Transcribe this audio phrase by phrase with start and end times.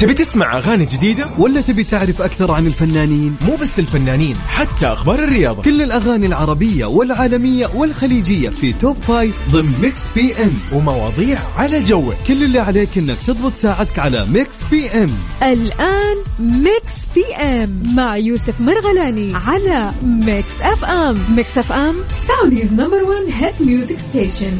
[0.00, 5.18] تبي تسمع أغاني جديدة؟ ولا تبي تعرف أكثر عن الفنانين؟ مو بس الفنانين حتى أخبار
[5.24, 5.62] الرياضة.
[5.62, 10.50] كل الأغاني العربية والعالمية والخليجية في top five ضمن Mix PM.
[10.72, 12.14] ومواضيع على جوك.
[12.28, 15.06] كل اللي عليك إنك تضبط ساعتك على Mix PM.
[15.42, 21.18] الآن Mix PM مع يوسف مرغلاني على Mix FM.
[21.36, 21.94] Mix FM
[22.28, 24.52] Saudi's number 1 hit music station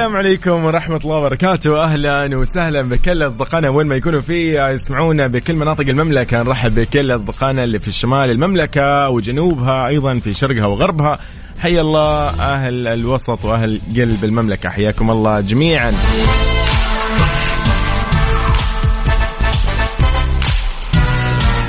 [0.00, 1.84] السلام عليكم ورحمة الله وبركاته.
[1.84, 6.42] أهلا وسهلا بكل أصدقائنا وين ما يكونوا في يسمعونا بكل مناطق المملكة.
[6.42, 11.18] نرحب بكل أصدقائنا اللي في شمال المملكة وجنوبها أيضا في شرقها وغربها.
[11.58, 14.68] حيا الله أهل الوسط وأهل قلب المملكة.
[14.68, 15.92] حياكم الله جميعا.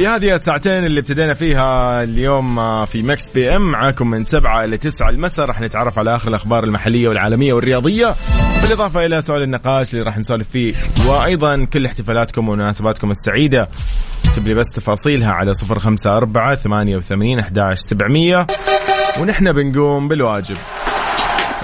[0.02, 4.78] في هذه الساعتين اللي ابتدينا فيها اليوم آه، في Mix PM معاكم من سبعة إلى
[4.78, 5.46] تسعة المساء.
[5.46, 8.14] راح نتعرف على آخر الأخبار المحلية والعالمية والرياضية.
[8.62, 10.74] بالإضافة إلى سؤال النقاش اللي راح نسولف فيه
[11.08, 13.68] وأيضا كل احتفالاتكم ومناسباتكم السعيدة.
[14.26, 18.48] اكتب لي بس تفاصيلها على صفر خمسة أربعة ثمانية وثمانين أحداش سبعمية.
[19.20, 20.58] ونحن بنقوم بالواجب.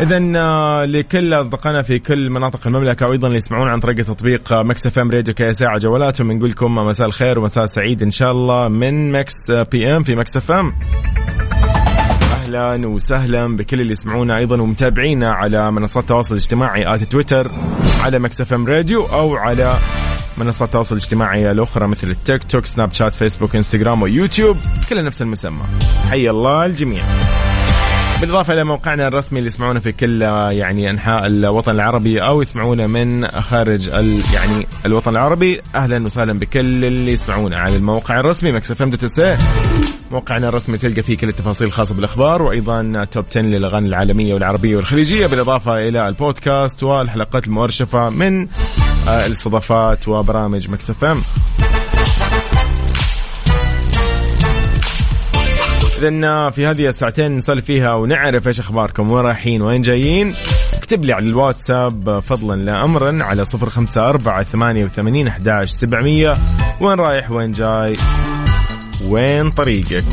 [0.02, 4.64] اذا آه، لكل أصدقائنا في كل مناطق المملكة وأيضا اللي يسمعون عن طريق تطبيق آه،
[4.64, 6.32] Mix FM Radio K على جوالاتهم.
[6.32, 10.74] نقول لكم مساء الخير ومساء سعيد إن شاء الله من Mix PM في Mix FM.
[12.42, 17.52] أهلا وسهلا بكل اللي يسمعونا أيضا ومتابعينا على منصات التواصل الاجتماعي at تويتر
[18.04, 19.74] على Mix FM Radio أو على
[20.38, 24.58] منصات التواصل الاجتماعي الأخرى مثل التيك توك سناب شات فيسبوك إنستغرام ويوتيوب
[24.90, 25.64] كلها نفس المسمى.
[26.10, 27.04] حي الله الجميع.
[28.22, 33.28] بالإضافة إلى موقعنا الرسمي اللي يسمعونا في كل يعني أنحاء الوطن العربي أو يسمعونا من
[33.28, 38.92] خارج ال يعني الوطن العربي أهلا وسهلا بكل اللي يسمعونا على الموقع الرسمي Mix FM
[40.12, 45.28] موقعنا الرسمي تلقى فيه كل التفاصيل الخاصة بالأخبار وأيضا top 10 للأغاني العالمية والعربية والخليجية
[45.28, 48.48] بالإضافة إلى البودكاست والحلقات المؤرشفة من
[49.08, 51.22] آه، الاستضافات وبرامج Mix FM.
[55.98, 60.34] اذا في هذه الساعتين نسولف فيها ونعرف إيش أخباركم وين رايحين وين جايين؟
[60.74, 66.36] اكتب لي على الواتساب فضلا لا امرا على صفر خمسة أربعة ثمانية وثمانين أحداش سبعمية.
[66.82, 67.96] وين رايح وين جاي
[69.08, 70.04] وين طريقك؟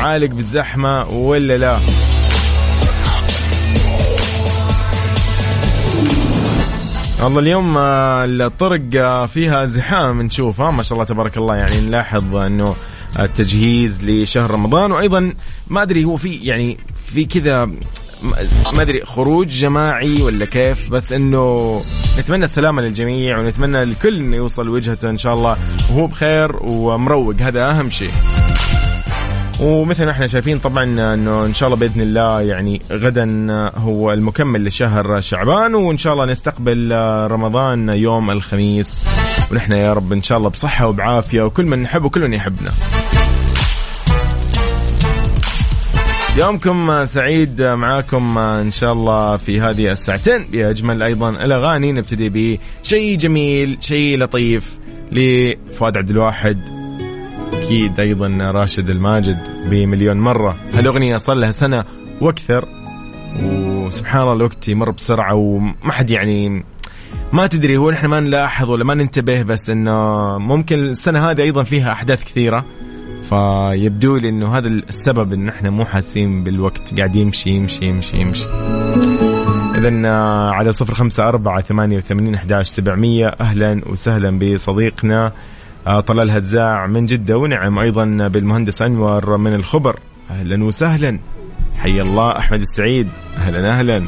[0.00, 1.78] عالق بالزحمة ولا لا؟
[7.22, 11.56] والله اليوم آه، الطرق آه، فيها زحام نشوف ها ما شاء الله تبارك الله.
[11.56, 12.74] يعني نلاحظ إنه
[13.18, 14.92] التجهيز لشهر رمضان.
[14.92, 15.32] وأيضا
[15.68, 17.64] ما أدري هو في يعني في كذا
[18.74, 21.82] ما أدري خروج جماعي ولا كيف بس إنه
[22.18, 25.56] نتمنى السلامة للجميع ونتمنى الكل إنه يوصل وجهته إن شاء الله.
[25.90, 28.10] وهو بخير ومروق هذا أهم شيء.
[29.60, 30.84] ومثل ما إحنا شايفين طبعا
[31.14, 36.24] إنه إن شاء الله بإذن الله يعني غدا هو المكمل لشهر شعبان وإن شاء الله
[36.24, 36.92] نستقبل
[37.30, 39.02] رمضان يوم الخميس.
[39.52, 42.70] ونحن يا رب إن شاء الله بصحة وبعافية وكل من نحب وكل من يحبنا.
[46.42, 50.44] يومكم سعيد معاكم إن شاء الله في هذه الساعتين.
[50.52, 54.78] باجمل أيضا الأغاني نبتدي بشيء جميل شيء لطيف
[55.12, 56.58] لفؤاد عبد الواحد.
[57.52, 60.56] أكيد أيضا راشد الماجد بمليون مرة.
[60.74, 61.84] هالأغنية صار لها سنة
[62.20, 62.68] وأكثر.
[63.42, 66.64] وسبحان الله الوقت يمر بسرعة وما حد يعني
[67.32, 69.92] ما تدري هو نحن ما نلاحظ ولا ما ننتبه بس إنه
[70.38, 72.64] ممكن السنة هذه أيضا فيها أحداث كثيرة.
[73.28, 78.46] فيبدو لي إنه هذا السبب انه إحنا مو حاسين بالوقت قاعد يمشي يمشي يمشي يمشي.
[79.74, 83.26] إذا آه، على صفر خمسة أربعة ثمانية وثمانين أحداش سبعمية.
[83.40, 85.32] أهلا وسهلا بصديقنا
[85.86, 89.98] آه، طلال هزاع من جدة ونعم أيضا بالمهندس أنور من الخبر.
[90.30, 91.18] أهلا وسهلا.
[91.78, 93.08] حي الله أحمد السعيد.
[93.36, 94.02] أهلا أهلا.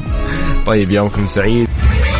[0.65, 1.69] طيب يومكم سعيد.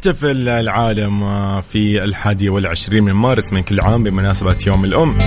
[0.00, 1.20] يحتفل العالم
[1.60, 5.18] في الحادي والعشرين من مارس من كل عام بمناسبة يوم الأم.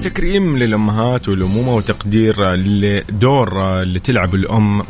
[0.00, 4.82] تكريم للأمهات والأمومة وتقدير لدور اللي تلعب الأم.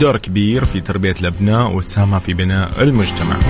[0.00, 3.40] دور كبير في تربية الأبناء وإسهامها في بناء المجتمع.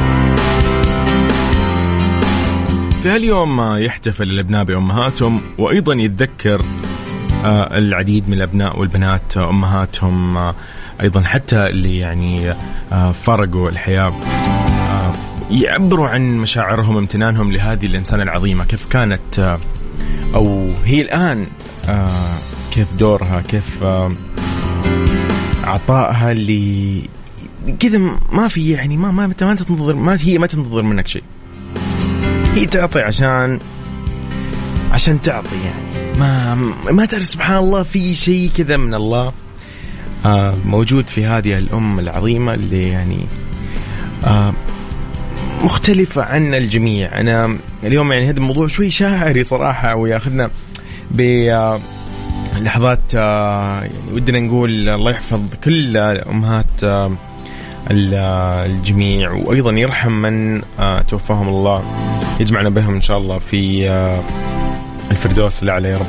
[3.02, 6.62] في هاليوم يحتفل الأبناء بأمهاتهم وأيضا يتذكر
[7.44, 10.54] آه، العديد من الأبناء والبنات أمهاتهم آه،
[11.00, 12.54] أيضا حتى اللي يعني
[12.92, 14.12] آه، فرقوا الحياة.
[15.52, 18.64] يعبروا عن مشاعرهم امتنانهم لهذه الإنسانة العظيمة.
[18.64, 19.60] كيف كانت آه،
[20.34, 21.46] أو هي الآن
[21.88, 22.38] آه،
[22.72, 24.12] كيف دورها كيف آه،
[25.64, 27.02] عطائها اللي
[27.80, 27.98] كذا
[28.32, 31.22] ما في يعني ما ما ما تنتظر ما هي ما تنتظر منك شيء.
[32.54, 33.58] هي تعطي عشان
[34.90, 36.18] عشان تعطي يعني.
[36.18, 36.54] ما
[36.90, 39.32] ما تعرف سبحان الله في شيء كذا من الله
[40.64, 43.26] موجود في هذه الأم العظيمة اللي يعني
[45.62, 47.20] مختلفة عن الجميع.
[47.20, 50.50] أنا اليوم يعني هذا الموضوع شوي شاعري صراحة وياخذنا
[51.10, 51.80] ب آه،
[52.58, 57.16] لحظات آه، يعني ودنا نقول الله يحفظ كل أمهات آه،
[57.90, 60.62] الجميع وأيضا يرحم من
[61.08, 61.84] توفاهم الله
[62.40, 63.90] يجمعنا بهم إن شاء الله في
[65.10, 66.06] الفردوس الأعلى يا رب.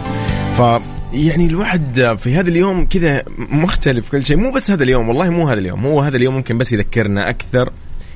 [0.57, 0.83] ف
[1.13, 4.37] يعني الواحد في هذا اليوم كذا مختلف كل شيء.
[4.37, 7.71] مو بس هذا اليوم والله مو هذا اليوم هو هذا اليوم ممكن بس يذكرنا أكثر.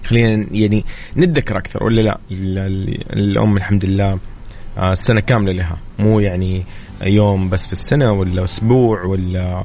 [0.07, 0.85] خلينا يعني
[1.17, 4.19] نتذكر أكثر ولا لا؟ الأم الحمد لله
[4.77, 5.77] آه، السنة كاملة لها.
[5.99, 6.63] مو يعني
[7.03, 9.63] يوم بس في السنة ولا أسبوع ولا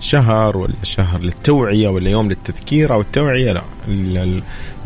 [0.00, 3.62] شهر ولا شهر للتوعية ولا يوم للتذكير أو التوعية لا.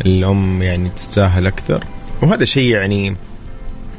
[0.07, 1.85] الأم يعني تستاهل أكثر.
[2.23, 3.17] وهذا شيء يعني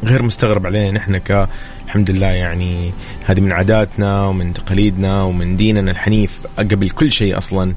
[0.04, 1.48] غير مستغرب علينا نحن ك
[1.86, 2.92] الحمد لله يعني
[3.26, 7.74] هذه من عاداتنا ومن تقاليدنا ومن ديننا الحنيف قبل كل شيء أصلا.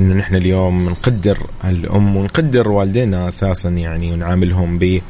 [0.00, 5.00] انه نحن اليوم نقدر الأم ونقدر والدينا أساسا يعني ونعاملهم ب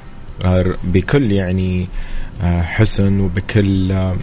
[0.85, 1.89] بكل يعني
[2.43, 4.17] آه، حسن وبكل آه،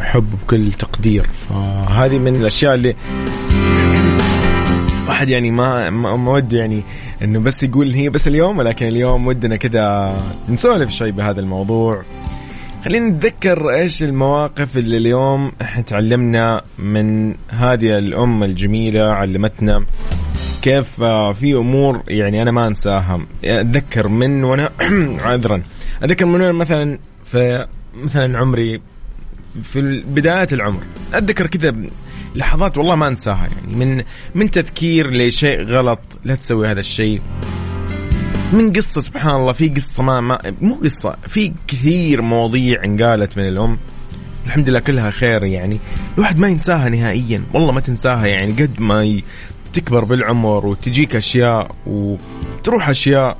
[0.00, 1.26] حب وبكل تقدير.
[1.48, 2.96] فهذه من الأشياء اللي
[5.08, 6.82] واحد يعني ما ما ود يعني
[7.22, 10.16] إنه بس يقول هي بس اليوم ولكن اليوم ودنا كذا
[10.48, 12.02] نسولف شوي بهذا الموضوع.
[12.86, 19.86] خلينا نتذكر إيش المواقف اللي اليوم إحنا تعلمنا من هذه الام الجميلة علمتنا.
[20.62, 23.26] كيف آه، في أمور يعني أنا ما أنساها.
[23.44, 24.70] أتذكر من وأنا
[25.28, 25.62] عذرا.
[26.02, 28.80] أتذكر من مثلا في مثلا عمري
[29.62, 30.82] في بدايات العمر.
[31.14, 31.74] أتذكر كذا
[32.34, 33.48] لحظات والله ما أنساها.
[33.56, 34.04] يعني من
[34.34, 37.22] من تذكير لشيء غلط لا تسوي هذا الشيء.
[38.52, 43.48] من قصة سبحان الله في قصة ما, ما مو قصة في كثير مواضيع انقالت من
[43.48, 43.78] الأم.
[44.46, 45.78] الحمد لله كلها خير يعني.
[46.14, 48.52] الواحد ما ينساها نهائيا والله ما تنساها يعني.
[48.52, 49.20] قد ما
[49.72, 53.38] تكبر بالعمر وتجيك أشياء وتروح أشياء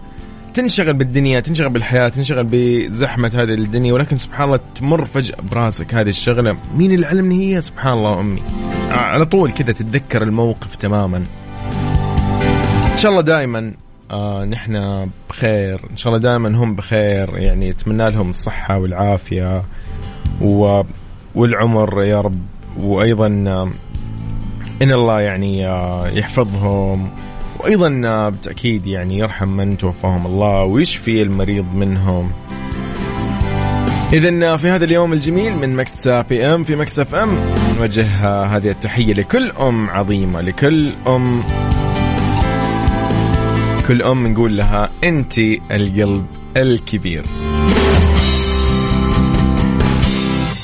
[0.54, 3.92] تنشغل بالدنيا تنشغل بالحياة تنشغل بزحمة هذه الدنيا.
[3.92, 6.56] ولكن سبحان الله تمر فجأة براسك هذه الشغلة.
[6.76, 8.42] مين اللي علمني هي سبحان الله أمي؟
[8.90, 11.24] على طول كذا تتذكر الموقف تماما.
[12.92, 13.72] إن شاء الله دائما
[14.10, 15.80] آه نحن بخير.
[15.90, 17.38] إن شاء الله دائما هم بخير.
[17.38, 19.62] يعني أتمنى لهم الصحة والعافية
[20.42, 20.82] و
[21.34, 22.38] والعمر يا رب.
[22.80, 23.70] وأيضا آه،
[24.82, 27.10] إن الله يعني آه يحفظهم.
[27.58, 32.32] وأيضا آه بالتأكيد يعني يرحم من توفاهم الله ويشفي المريض منهم.
[34.12, 38.06] إذا في هذا اليوم الجميل من Mix PM في Mix FM نوجه
[38.44, 41.42] هذه التحية لكل أم عظيمة لكل أم
[43.88, 45.38] كل أم نقول لها أنت
[45.70, 47.24] القلب الكبير.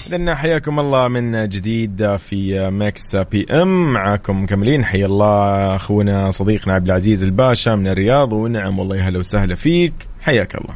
[0.07, 3.93] إذن حياكم الله من جديد في Mix PM.
[3.93, 4.85] معاكم مكملين.
[4.85, 9.95] حيا الله أخونا صديقنا عبد العزيز الباشا من الرياض ونعم والله هلا وسهلا فيك.
[10.21, 10.75] حياك الله.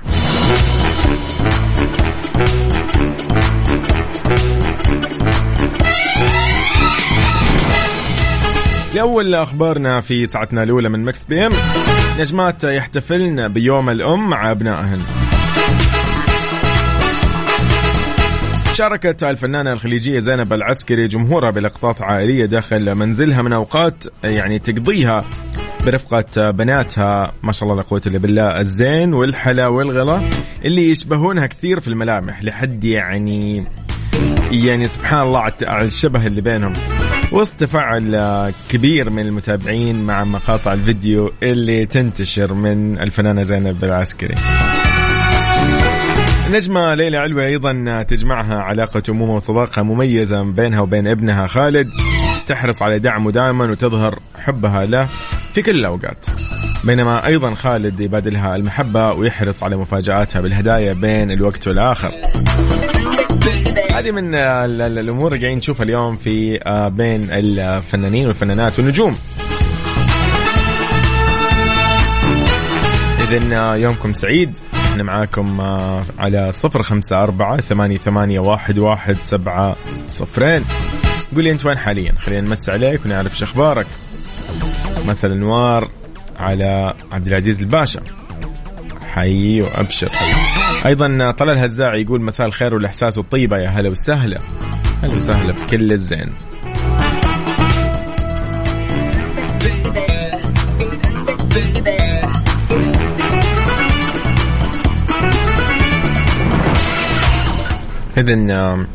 [8.97, 11.53] لأول أخبارنا في ساعتنا الأولى من Mix PM
[12.21, 15.03] نجمات يحتفلن بيوم الأم مع أبنائهن.
[18.75, 25.25] شاركت الفنانة الخليجية زينب العسكري جمهورها بلقطات عائلية داخل منزلها من أوقات يعني تقضيها
[25.87, 30.21] برفقة بناتها ما شاء الله لا قوة إلا بالله الزين والحلا والغلا
[30.65, 33.65] اللي يشبهونها كثير في الملامح لحد يعني
[34.51, 36.73] يعني سبحان الله على الشبه اللي بينهم.
[37.33, 44.35] وسط تفاعل كبير من المتابعين مع مقاطع الفيديو اللي تنتشر من الفنانة زينب العسكري.
[46.47, 51.89] النجمة ليلى علوي أيضا تجمعها علاقة أمومة وصداقة مميزة بينها وبين ابنها خالد.
[52.47, 55.09] تحرص على دعمه دائما وتظهر حبها له
[55.53, 56.27] في كل الأوقات.
[56.85, 62.11] بينما أيضا خالد يبادلها المحبة ويحرص على مفاجآتها بالهدايا بين الوقت والآخر.
[63.97, 68.79] هذه من الأمور اللي قاعدين نشوفها اليوم في آه، بين الفنانين والفنانات.
[68.79, 69.19] والنجوم
[73.21, 74.59] إذن آه، يومكم سعيد.
[74.75, 79.77] إحنا معاكم آه، على صفر خمسة أربعة ثمانية, ثمانية واحد, واحد سبعة
[80.09, 80.65] صفرين.
[81.35, 83.87] قولي أنت وين حاليا؟ خلينا نمس عليك ونعرف شو أخبارك.
[85.07, 85.89] مساء الأنوار
[86.41, 88.01] على عبد العزيز الباشا.
[89.15, 90.09] حي وأبشر.
[90.09, 90.56] حي
[90.87, 94.39] أيضا طلال الهزاع يقول مساء الخير والإحساس والطيبه يا هلا وسهلا.
[95.03, 96.33] هلا وسهلا بكل الزين.
[108.17, 108.87] اذا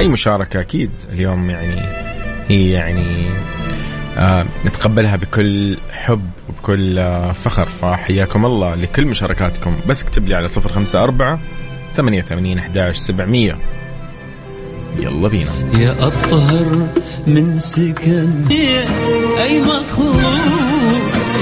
[0.00, 1.80] أي مشاركة أكيد اليوم يعني
[2.48, 3.26] هي يعني
[4.66, 7.68] نتقبلها بكل حب وبكل آه فخر.
[7.68, 9.74] فحياكم الله لكل مشاركاتكم.
[9.88, 11.40] بس اكتب لي على صفر خمسة أربعة
[11.92, 13.56] ثمانية وثمانين أحداش سبعمية.
[14.98, 15.50] يلا بينا.
[15.78, 16.88] يا أطهر
[17.26, 18.30] من سكن
[19.40, 20.16] أي مخلوق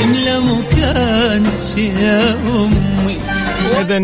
[0.03, 3.17] يملى مكانك يا أمي.
[3.81, 3.99] إذا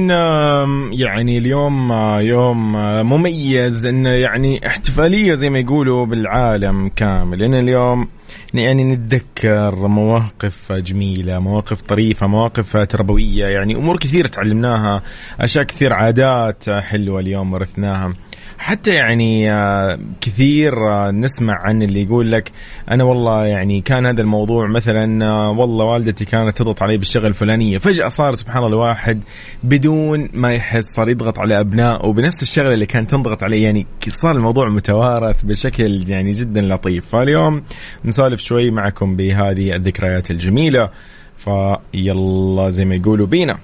[0.92, 7.38] يعني اليوم آه، يوم آه، مميز إنه يعني احتفالية زي ما يقولوا بالعالم كامل.
[7.38, 8.08] لأن اليوم
[8.54, 15.02] يعني نتذكر مواقف جميلة مواقف طريفة مواقف تربوية يعني أمور كثير تعلمناها
[15.40, 18.14] أشياء كثير عادات حلوة اليوم ورثناها.
[18.58, 22.52] حتى يعني آه، كثير آه، نسمع عن اللي يقول لك
[22.90, 27.78] أنا والله يعني كان هذا الموضوع مثلا آه، والله والدتي كانت تضغط علي بالشغل الفلانية.
[27.78, 29.22] فجأة صار سبحان الله الواحد
[29.62, 33.64] بدون ما يحس صار يضغط على أبنائه بنفس الشغلة اللي كانت تنضغط عليه.
[33.64, 37.08] يعني صار الموضوع متوارث بشكل يعني جدا لطيف.
[37.08, 37.62] فاليوم
[38.04, 40.90] نسولف شوي معكم بهذه الذكريات الجميلة.
[41.36, 43.58] فيلا زي ما يقولوا بينا.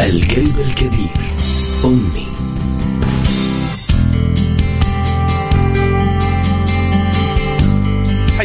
[0.00, 1.08] القلب الكبير
[1.84, 2.41] أمي.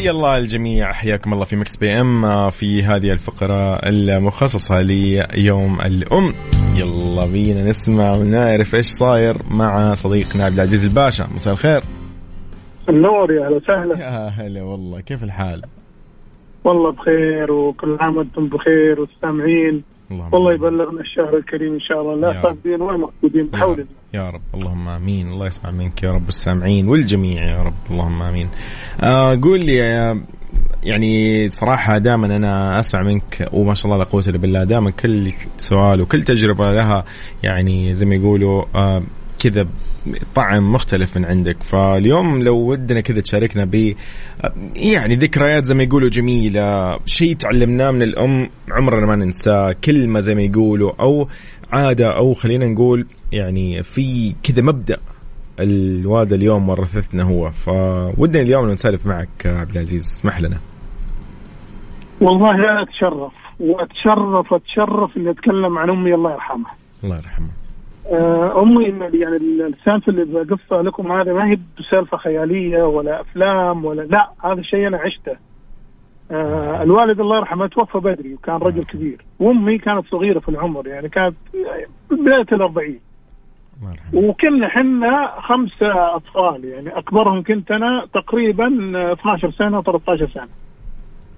[0.07, 0.91] حيا الله الجميع.
[0.91, 6.33] حياكم الله في Mix PM في هذه الفقرة المخصصة ليوم الأم.
[6.75, 11.27] يلا بينا نسمع ونعرف إيش صاير مع صديقنا عبد العزيز الباشا.
[11.35, 11.81] مساء الخير.
[12.89, 13.99] النور يا أهلا وسهلا.
[13.99, 15.61] يا هلا والله كيف الحال؟
[16.63, 19.83] والله بخير وكل عام وأنتم بخير والسامعين.
[20.11, 20.53] اللهم والله.
[20.53, 22.15] يبلغنا الشهر الكريم إن شاء الله.
[22.33, 22.41] لا.
[22.43, 24.41] صادقين ولا مقصودين يا بحول الله يا رب.
[24.53, 25.27] اللهم آمين.
[25.31, 27.73] الله يسمع منك يا رب السامعين والجميع يا رب.
[27.91, 28.49] اللهم آمين.
[29.01, 30.21] آه قول لي يا-
[30.83, 34.63] يعني صراحة دائما أنا أسمع منك وما شاء الله لا قوة إلا بالله.
[34.63, 37.05] دائما كل سؤال وكل تجربة لها
[37.43, 39.03] يعني زي ما يقولوا آه
[39.39, 39.67] كذا
[40.35, 41.63] طعم مختلف من عندك.
[41.63, 43.95] فاليوم لو ودنا كذا تشاركنا ب
[44.75, 50.35] يعني ذكريات زي ما يقولوا جميلة شيء تعلمناه من الأم عمرنا ما ننساه كلمة زي
[50.35, 51.27] ما يقولوا أو
[51.71, 54.97] عادة أو خلينا نقول يعني في كذا مبدأ
[55.59, 57.51] الوالدة اليوم ورثتنا هو.
[57.51, 60.57] فودنا اليوم نسالف معك عبد العزيز اسمح لنا.
[62.21, 66.75] والله أتشرف وأتشرف أتشرف إني أتكلم عن أمي الله يرحمها.
[67.03, 67.56] الله يرحمه
[68.11, 74.01] آه، أمي يعني السالفه اللي بقصها لكم هذا ما هي بسالفه خيالية ولا أفلام ولا
[74.01, 75.37] لا هذا شيء أنا عشته.
[76.31, 79.25] آه الوالد الله يرحمه توفى بدري وكان رجل كبير.
[79.39, 81.35] وأمي كانت صغيرة في العمر يعني كانت
[82.11, 82.99] بداية الأربعين.
[84.13, 88.67] وكنا حنا خمسة أطفال يعني أكبرهم كنت أنا تقريبا
[89.13, 90.47] 12 سنة 13 سنة.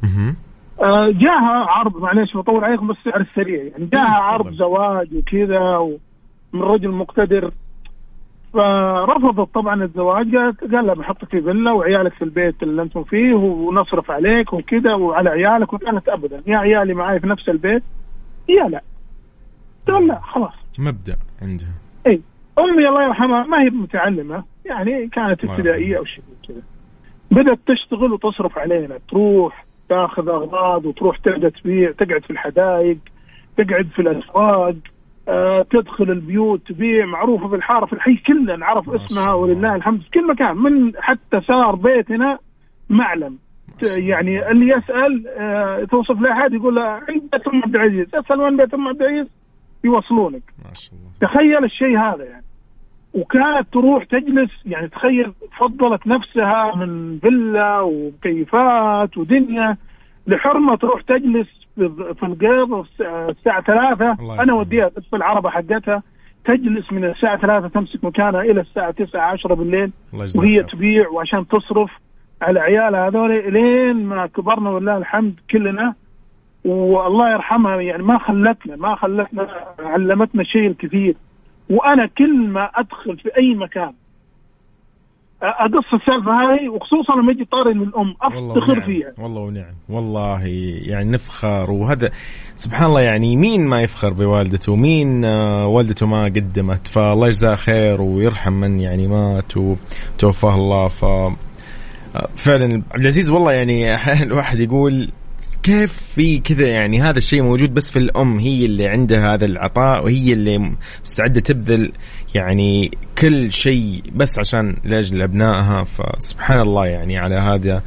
[0.04, 0.36] مهم.
[0.82, 4.34] آه، جاها عرض معليش بطول عليكم بس على السريع يعني جاها تفضل.
[4.34, 5.78] عرض زواج وكذا
[6.54, 7.52] من رجل مقتدر.
[8.54, 13.34] فرفضت طبعا الزواج قالت قال لها بحطك في فيلا وعيالك في البيت اللي أنتم فيه
[13.34, 16.44] ونصرف عليك وكذا وعلى عيالك وقالت ابدا.
[16.48, 17.84] يا عيالي معي في نفس البيت؟
[18.50, 18.82] يا لا.
[19.88, 20.54] قال لا خلاص.
[20.80, 21.74] مبدأ عندها.
[22.08, 22.22] إي.
[22.60, 26.62] أمي الله يرحمها ما هي متعلمة يعني كانت ابتدائية أو شيء كذا.
[27.32, 29.00] بدأت تشتغل وتصرف علينا.
[29.10, 32.98] تروح تاخذ أغراض وتروح تقعد تبيع تقعد في الحدائق
[33.58, 34.76] تقعد في الأسواق.
[35.70, 39.34] تدخل البيوت تبيع معروفة في الحارة في الحي كله نعرف اسمها.
[39.34, 40.02] ولله الحمد.
[40.02, 42.40] في كل مكان من حتى صار بيتنا
[42.90, 43.38] معلم.
[43.98, 48.42] يعني اللي يسأل آه توصف له أحد يقول له عند بيت أم عبد العزيز؟ أسأل
[48.42, 49.28] وين بيت أم عبد العزيز؟
[49.84, 50.44] يوصلونك.
[50.66, 51.10] ما شاء الله.
[51.22, 52.44] تخيل الشيء هذا يعني.
[53.14, 59.78] وكانت تروح تجلس يعني تخيل فضلت نفسها من فيلا ومكيفات ودنيا
[60.28, 61.48] لحرمة تروح تجلس
[61.88, 64.12] في القيض الساعة- الساعة ثلاثة.
[64.12, 64.54] أنا يرحمها.
[64.56, 66.04] وديها في العربة حقتها.
[66.46, 69.92] تجلس من الساعة ثلاثة تمسك مكانها إلى الساعة تسعة عشرة بالليل.
[70.14, 70.64] الله يجزاك وهي.
[70.64, 71.92] تبيع وعشان تصرف
[72.42, 73.54] على عيالها هذول.
[73.54, 75.94] لين ما كبرنا ولله الحمد كلنا.
[76.66, 79.48] والله يرحمها يعني ما خلتنا ما خلتنا
[79.80, 81.16] علمتنا الشيء الكثير
[81.70, 83.92] وأنا كل ما أدخل في أي مكان
[85.42, 88.86] أقص السالفة هذه وخصوصا لما يجي طاري من الام افتخر ونعم.
[88.86, 89.14] فيها.
[89.18, 90.42] والله ونعم والله
[90.88, 92.12] يعني نفخر وهذا
[92.56, 98.02] سبحان الله يعني مين ما يفخر بوالدته؟ مين آه، والدته ما قدمت؟ فالله يجزاه خير
[98.02, 100.88] ويرحم من يعني مات وتوفاه الله.
[100.88, 101.06] ف
[102.16, 103.96] آه، فعلا عبد العزيز والله يعني
[104.28, 105.10] الواحد يقول
[105.64, 110.04] كيف في كذا يعني هذا الشيء موجود بس في الأم هي اللي عندها هذا العطاء
[110.04, 110.72] وهي اللي
[111.04, 111.92] مستعدة تبذل
[112.36, 112.92] يعني
[113.22, 115.84] كل شيء بس عشان لأجل أبنائها.
[115.84, 117.84] فسبحان الله يعني على هذا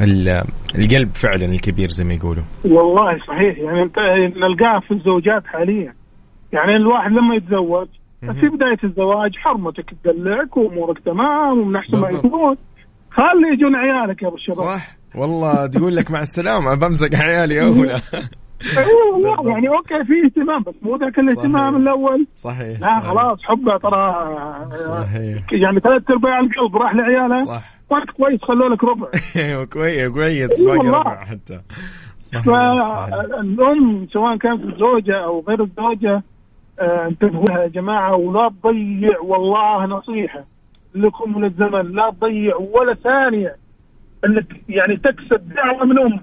[0.00, 0.44] ال-
[0.78, 2.44] القلب فعلا الكبير زي ما يقولوا.
[2.64, 3.58] والله صحيح.
[3.58, 3.98] يعني أنت
[4.36, 5.94] نلقاها في الزوجات حاليا.
[6.52, 7.88] يعني الواحد لما يتزوج
[8.40, 12.08] في بداية الزواج حرمتك تدلعك وأمورك تمام ومن أحسن ما.
[12.10, 12.56] يكون.
[13.10, 14.58] خلي يجون عيالك يا أبو الشباب.
[14.58, 14.96] صح.
[15.14, 17.94] والله تقول لك مع السلامة بمسك عيالي اولى
[18.78, 21.76] أيوه والله يعني أوكي في اهتمام بس مو ذاك الاهتمام.
[21.76, 23.00] الأول صحيح لا صحيح.
[23.10, 24.14] خلاص حبه ترى
[24.68, 25.52] صحيح.
[25.52, 30.58] يعني ثلاث أرباع القلب راح لعياله صح وانت كويس خلوا لك ربع أيوه كويس كويس
[30.60, 30.88] إي باقي.
[30.88, 31.60] ربع حتى.
[32.46, 36.22] فالام سواء كانت الزوجة أو غير الزوجة
[36.80, 40.44] آه، انتبهوا لها يا جماعة ولا تضيع والله نصيحة
[40.94, 43.56] لكم وللزمن لا تضيع ولا ثانية
[44.26, 46.22] انك يعني تكسب دعوة من أمك.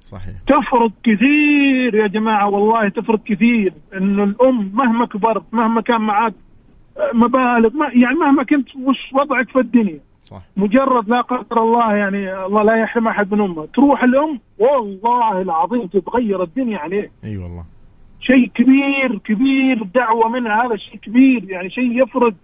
[0.00, 0.34] صحيح.
[0.46, 6.34] تفرق كثير يا جماعة والله تفرق كثير إنه الأم مهما كبرت مهما كان معك
[6.96, 10.00] آه، مبالغ ما يعني مهما كنت وش وضعك في الدنيا.
[10.22, 10.42] صح.
[10.56, 13.66] مجرد لا قدر الله يعني الله لا يحرم أحد من أمه.
[13.74, 17.64] تروح الأم والله العظيم تتغير الدنيا عليه أي والله.
[18.20, 22.34] شيء كبير كبير دعوة منها هذا شيء كبير يعني شيء يفرق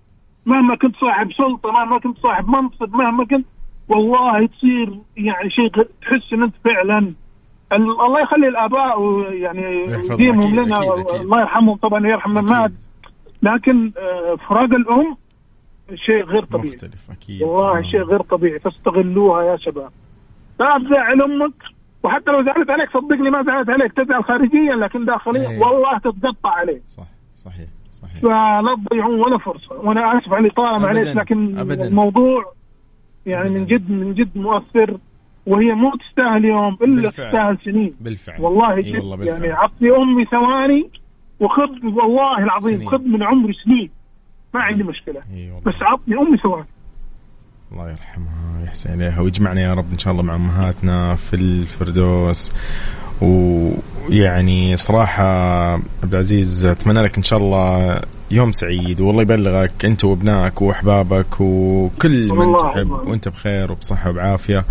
[0.47, 3.47] مهما كنت صاحب سلطة مهما كنت صاحب منصب مهما كنت
[3.89, 5.69] والله تصير يعني شيء
[6.03, 6.99] تحس إن أنت فعلا
[7.73, 10.81] ال- الله يخلي الآباء ويعني يديمهم لنا.
[11.21, 12.73] الله يرحمهم طبعا يرحم من مات.
[13.43, 15.17] لكن آه، فراق الأم
[15.95, 17.83] شيء غير طبيعي مختلف أكيد والله آه.
[17.83, 19.91] شيء غير طبيعي فاستغلوها يا شباب
[20.61, 21.53] لا تزعل أمك
[22.03, 25.59] وحتى لو زعلت عليك صدقني ما زعلت عليك تزعل خارجيا لكن داخليا إيه.
[25.61, 27.05] والله تتقطع عليه صح
[27.37, 31.87] صحيح صحيح فلا تضيعون ولا فرصة وأنا آسف على الإطالة معليش لكن أبداً.
[31.89, 32.53] الموضوع
[33.27, 34.99] يعني من جد من جد مؤثر
[35.47, 37.27] وهي مو تستاهل يوم إلا بالفعل.
[37.27, 37.95] تستاهل سنين.
[38.01, 38.41] بالفعل.
[38.41, 39.43] والله جد والله بالفعل.
[39.43, 40.91] يعني عطني أمي ثواني
[41.41, 42.89] وخذ والله العظيم.
[42.89, 43.91] خذ من عمري سنين.
[44.55, 45.21] ما عندي مشكلة.
[45.67, 46.67] بس عطني أمي ثواني.
[47.73, 52.53] الله يرحمها ويحسن اليها ويجمعنا يا رب إن شاء الله مع أمهاتنا في الفردوس.
[53.23, 55.25] ويعني صراحة
[56.03, 58.01] عبد العزيز أتمنى لك إن شاء الله
[58.33, 62.91] يوم سعيد والله يبلغك انت وابنائك واحبابك وكل من تحب.
[62.91, 64.65] وانت بخير وبصحة وبعافية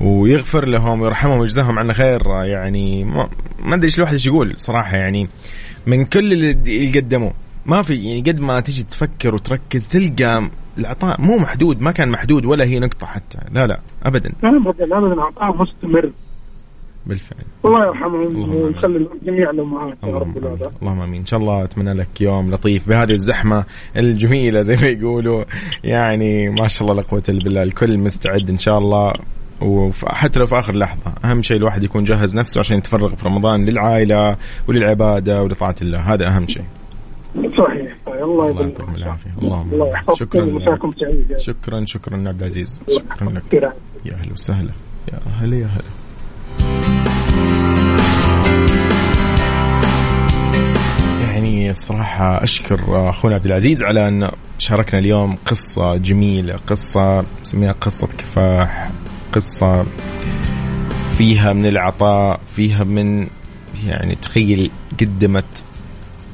[0.00, 2.22] ويغفر لهم ويرحمهم ويجزاهم عنا خير.
[2.44, 3.28] يعني ما,
[3.74, 5.28] أدري إيش الواحد إيش يقول صراحة يعني
[5.86, 7.32] من كل اللي قدموه
[7.66, 12.44] ما في يعني قد ما تيجي تفكر وتركز تلقى العطاء مو محدود ما كان محدود
[12.44, 14.32] ولا هي نقطة حتى لا لا أبدا.
[14.44, 15.22] ابدا ابدا.
[15.22, 16.10] عطاء مستمر.
[17.06, 17.44] بالفعل.
[17.64, 20.36] الله يرحمهم ويخلي جميع الأمهات يا اللهم رب.
[20.36, 20.68] العالمين.
[20.82, 21.20] اللهم آمين.
[21.20, 23.64] إن شاء الله أتمنى لك يوم لطيف بهذه الزحمة
[23.96, 25.44] الجميلة زي ما يقولوا.
[25.84, 27.62] يعني ما شاء الله لا قوة إلا بالله.
[27.62, 29.12] الكل مستعد إن شاء الله.
[29.62, 31.14] وحتى لو في آخر لحظة.
[31.24, 34.36] أهم شيء الواحد يكون جهز نفسه عشان يتفرغ في رمضان للعائلة
[34.68, 35.98] وللعبادة ولطاعة الله.
[35.98, 36.64] هذا أهم شيء.
[37.36, 37.96] صحيح.
[38.08, 39.30] الله يعطيكم العافية.
[39.42, 39.88] اللهم الله.
[39.88, 40.44] يحفظكم شكرا
[41.30, 43.54] يا شكرا شكرا عبد العزيز شكرا لك.
[44.06, 44.70] يا أهلا وسهلا.
[45.12, 46.03] يا هلا يا هلا
[51.20, 58.06] يعني الصراحة أشكر أخونا عبد العزيز على أن شاركنا اليوم قصة جميلة قصة نسميها قصة
[58.06, 58.90] كفاح
[59.32, 59.86] قصة
[61.18, 63.26] فيها من العطاء فيها من
[63.86, 65.62] يعني تخيل قدمت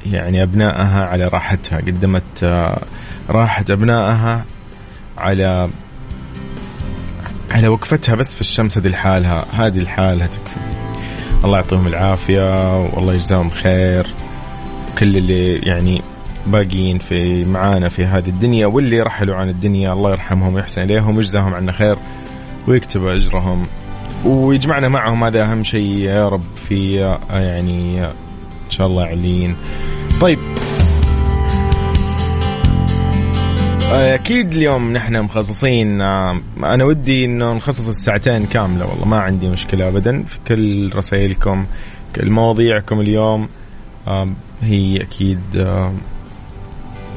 [0.07, 2.83] يعني أبنائها على راحتها قدمت آه،
[3.31, 4.45] راحة أبنائها
[5.19, 5.69] على
[7.61, 10.57] على وقفتها بس في الشمس هذه لحالها هذه لحالها تكفي
[11.45, 14.07] الله يعطيهم العافية والله يجزاهم خير.
[14.99, 16.03] كل اللي يعني
[16.47, 21.55] باقيين في معانا في هذه الدنيا واللي رحلوا عن الدنيا الله يرحمهم ويحسن إليهم ويجزاهم
[21.55, 21.99] عنا خير
[22.69, 23.67] ويكتب أجرهم
[24.25, 25.25] ويجمعنا معهم.
[25.25, 26.95] هذا أهم شيء يا رب في
[27.31, 29.57] يعني إن شاء الله علين
[30.21, 30.39] طيب
[33.91, 39.89] أكيد اليوم نحن مخصصين آه، أنا ودي إنه نخصص الساعتين كاملة والله ما عندي مشكلة
[39.89, 40.23] ابدا.
[40.23, 41.67] في كل رسائلكم
[42.17, 43.49] كل مواضيعكم اليوم
[44.09, 44.29] آه،
[44.63, 45.93] هي أكيد آه،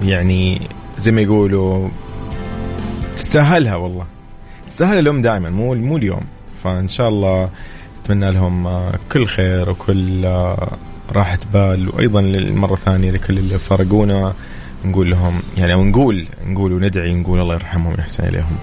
[0.04, 0.62] يعني
[0.98, 1.90] زي ما يقولوا
[3.16, 4.06] تستاهلها والله.
[4.68, 6.22] تستاهل الام دائما مو مو اليوم.
[6.64, 7.50] فإن شاء الله
[8.04, 10.72] أتمنى لهم آه، كل خير وكل آه،
[11.12, 14.34] راحة بال وأيضا للمرة الثانية لكل اللي فرقونا
[14.86, 16.28] نقول لهم يعني أو نقول
[16.74, 18.58] وندعي نقول الله يرحمهم ويحسن إليهم.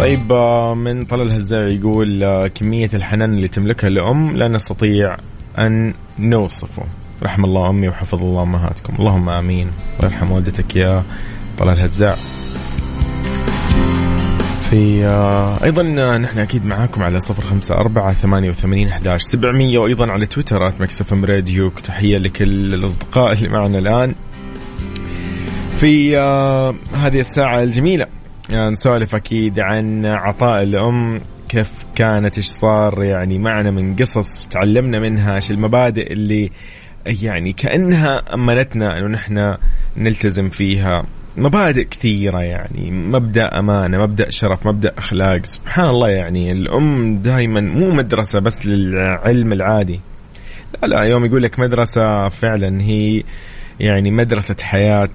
[0.00, 5.16] طيب آه، من طلال الهزاع يقول آه، كمية الحنان اللي تملكها الأم لا نستطيع
[5.58, 6.82] أن نوصفه.
[7.22, 8.94] رحم الله أمي وحفظ الله أمهاتكم.
[8.98, 9.70] اللهم آمين.
[10.00, 11.02] الله يرحم والدتك يا
[11.58, 12.14] طلال الهزاع
[14.70, 15.82] في آه، أيضا
[16.18, 20.62] نحن أكيد معاكم على صفر خمسة أربعة ثمانية وثمانين أحداش سبعمية وأيضا على تويتر
[21.12, 21.70] أم راديو.
[21.70, 24.14] تحية لكل الأصدقاء اللي معنا الآن.
[25.76, 28.06] في آه، هذه الساعة الجميلة.
[28.50, 35.00] يعني نسولف أكيد عن عطاء الأم كيف كانت إيش صار يعني معنا من قصص تعلمنا
[35.00, 36.50] منها إيش المبادئ اللي
[37.06, 39.56] يعني كأنها أمنتنا إنه نحن
[39.96, 41.04] نلتزم فيها.
[41.36, 45.44] مبادئ كثيرة يعني مبدأ أمانة مبدأ شرف مبدأ أخلاق.
[45.44, 50.00] سبحان الله يعني الأم دائما مو مدرسة بس للعلم العادي.
[50.82, 53.22] لا لا يوم يقول لك مدرسة فعلا هي
[53.80, 55.08] يعني مدرسة حياة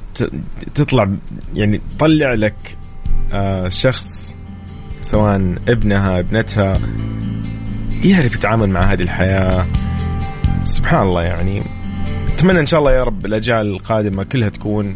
[0.75, 1.09] تطلع
[1.55, 2.77] يعني تطلع لك
[3.33, 4.35] آه، شخص
[5.01, 5.35] سواء
[5.67, 6.79] ابنها ابنتها
[8.03, 9.65] يعرف يتعامل مع هذه الحياة.
[10.63, 11.61] سبحان الله يعني.
[12.35, 14.95] أتمنى إن شاء الله يا رب الأجيال القادمة كلها تكون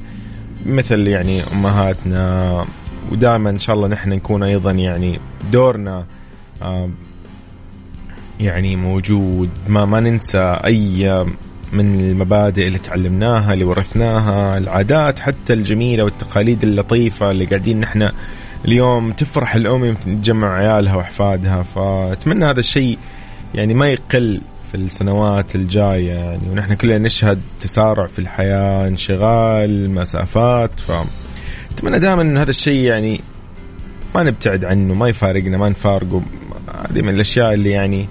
[0.66, 2.66] مثل يعني أمهاتنا.
[3.12, 5.20] ودائما إن شاء الله نحن نكون أيضا يعني
[5.52, 6.06] دورنا
[8.40, 9.50] يعني موجود.
[9.68, 11.26] ما ما ننسى أي
[11.74, 18.10] من المبادئ اللي تعلمناها اللي ورثناها العادات حتى الجميلة والتقاليد اللطيفة اللي قاعدين نحن
[18.66, 21.64] اليوم تفرح الأم يمكن تجمع عيالها وأحفادها.
[21.64, 22.98] فأتمنى هذا الشيء
[23.56, 30.80] يعني ما يقل في السنوات الجاية يعني ونحن كلنا نشهد تسارع في الحياة انشغال مسافات.
[30.80, 30.92] ف
[31.72, 33.22] أتمنى دائما أن هذا الشيء يعني
[34.16, 36.22] ما نبتعد عنه ما يفارقنا ما نفارقه.
[36.90, 38.08] هذه من الأشياء اللي يعني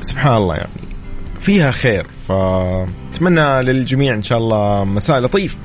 [0.00, 0.93] سبحان الله يعني.
[1.44, 2.06] فيها خير.
[2.28, 5.56] فأتمنى للجميع إن شاء الله مساء لطيف.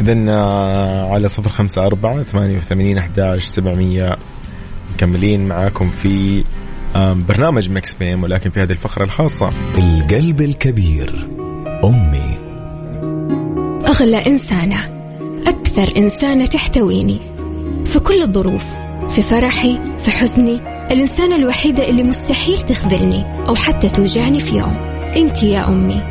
[0.00, 4.16] إذن آه، على صفر خمسة أربعة ثمانية وثمانين أحداش سبعمية.
[4.94, 6.44] مكملين معاكم في
[7.28, 9.50] برنامج مكس بيم ولكن في هذه الفقرة الخاصة.
[9.78, 11.28] القلب الكبير.
[11.84, 12.38] أمي.
[13.86, 14.88] أغلى إنسانة
[15.46, 17.18] أكثر إنسانة تحتويني.
[17.84, 18.64] في كل الظروف
[19.08, 24.76] في فرحي في حزني الإنسانة الوحيدة اللي مستحيل تخذلني أو حتى توجعني في يوم.
[25.16, 26.02] أنت يا أمي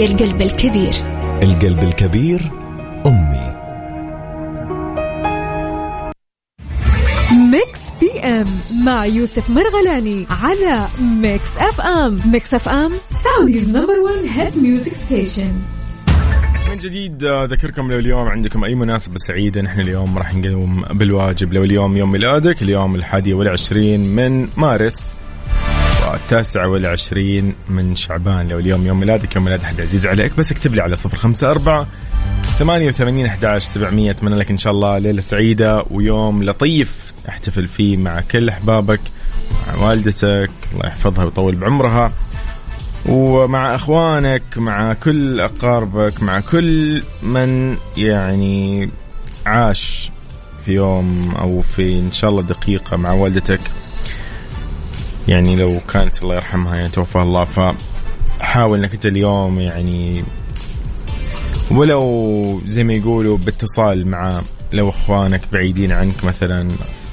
[0.00, 0.92] يا القلب الكبير.
[1.42, 2.50] القلب الكبير
[3.06, 3.50] أمي.
[7.50, 8.46] Mix PM
[8.84, 12.20] مع يوسف مرغلاني على Mix FM.
[12.32, 15.52] Mix FM Saudi's number 1 hit music station
[16.80, 21.52] جديد أذكركم لو اليوم عندكم أي مناسبة سعيدة نحن اليوم راح نقوم بالواجب.
[21.52, 25.12] لو اليوم يوم ميلادك اليوم الحادي والعشرين من مارس
[26.10, 28.48] والتاسع والعشرين من شعبان.
[28.48, 31.50] لو اليوم يوم ميلادك يوم ميلاد أحد عزيز عليك بس اكتب لي على صفر خمسة
[31.50, 31.86] أربعة
[32.58, 37.96] ثمانية وثمانين أحداش سبعمية أتمنى لك إن شاء الله ليلة سعيدة ويوم لطيف احتفل فيه
[37.96, 39.00] مع كل أحبابك
[39.68, 42.12] مع والدتك الله يحفظها ويطول بعمرها.
[43.06, 48.90] ومع أخوانك مع كل أقاربك مع كل من يعني
[49.46, 50.10] عاش
[50.64, 53.60] في يوم أو في إن شاء الله دقيقة مع والدتك.
[55.28, 60.24] يعني لو كانت الله يرحمها يعني توفاها الله فحاول إنك أنت اليوم يعني
[61.70, 66.68] ولو زي ما يقولوا باتصال مع لو أخوانك بعيدين عنك مثلا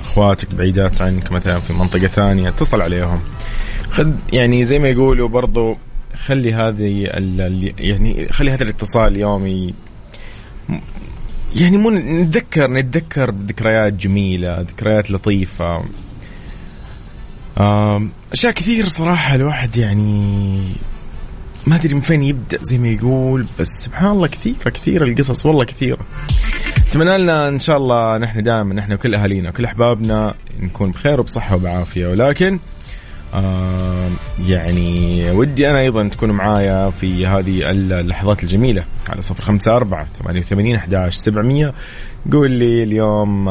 [0.05, 3.21] أخواتك بعيدات عنك مثلا في منطقة ثانية اتصل عليهم.
[3.97, 5.77] خذ يعني زي ما يقولوا برضو
[6.25, 7.03] خلي هذه
[7.79, 9.73] يعني خلي هذا الاتصال اليومي
[11.55, 15.83] يعني مو نتذكر نتذكر بذكريات جميلة ذكريات لطيفة.
[18.33, 20.61] أشياء كثير صراحة الواحد يعني
[21.67, 25.65] ما أدري من فين يبدأ زي ما يقول بس سبحان الله كثيره كثيرة القصص والله
[25.65, 25.99] كثيرة.
[26.89, 31.55] أتمنى لنا إن شاء الله نحن دائما نحن وكل أهالينا وكل أحبابنا نكون بخير وبصحة
[31.55, 32.59] وبعافية ولكن
[34.47, 40.39] يعني ودي أنا أيضا تكونوا معايا في هذه اللحظات الجميلة على صفر خمسة أربعة ثمانية
[40.39, 41.73] وثمانين أحداش سبعمية.
[42.31, 43.49] قول لي اليوم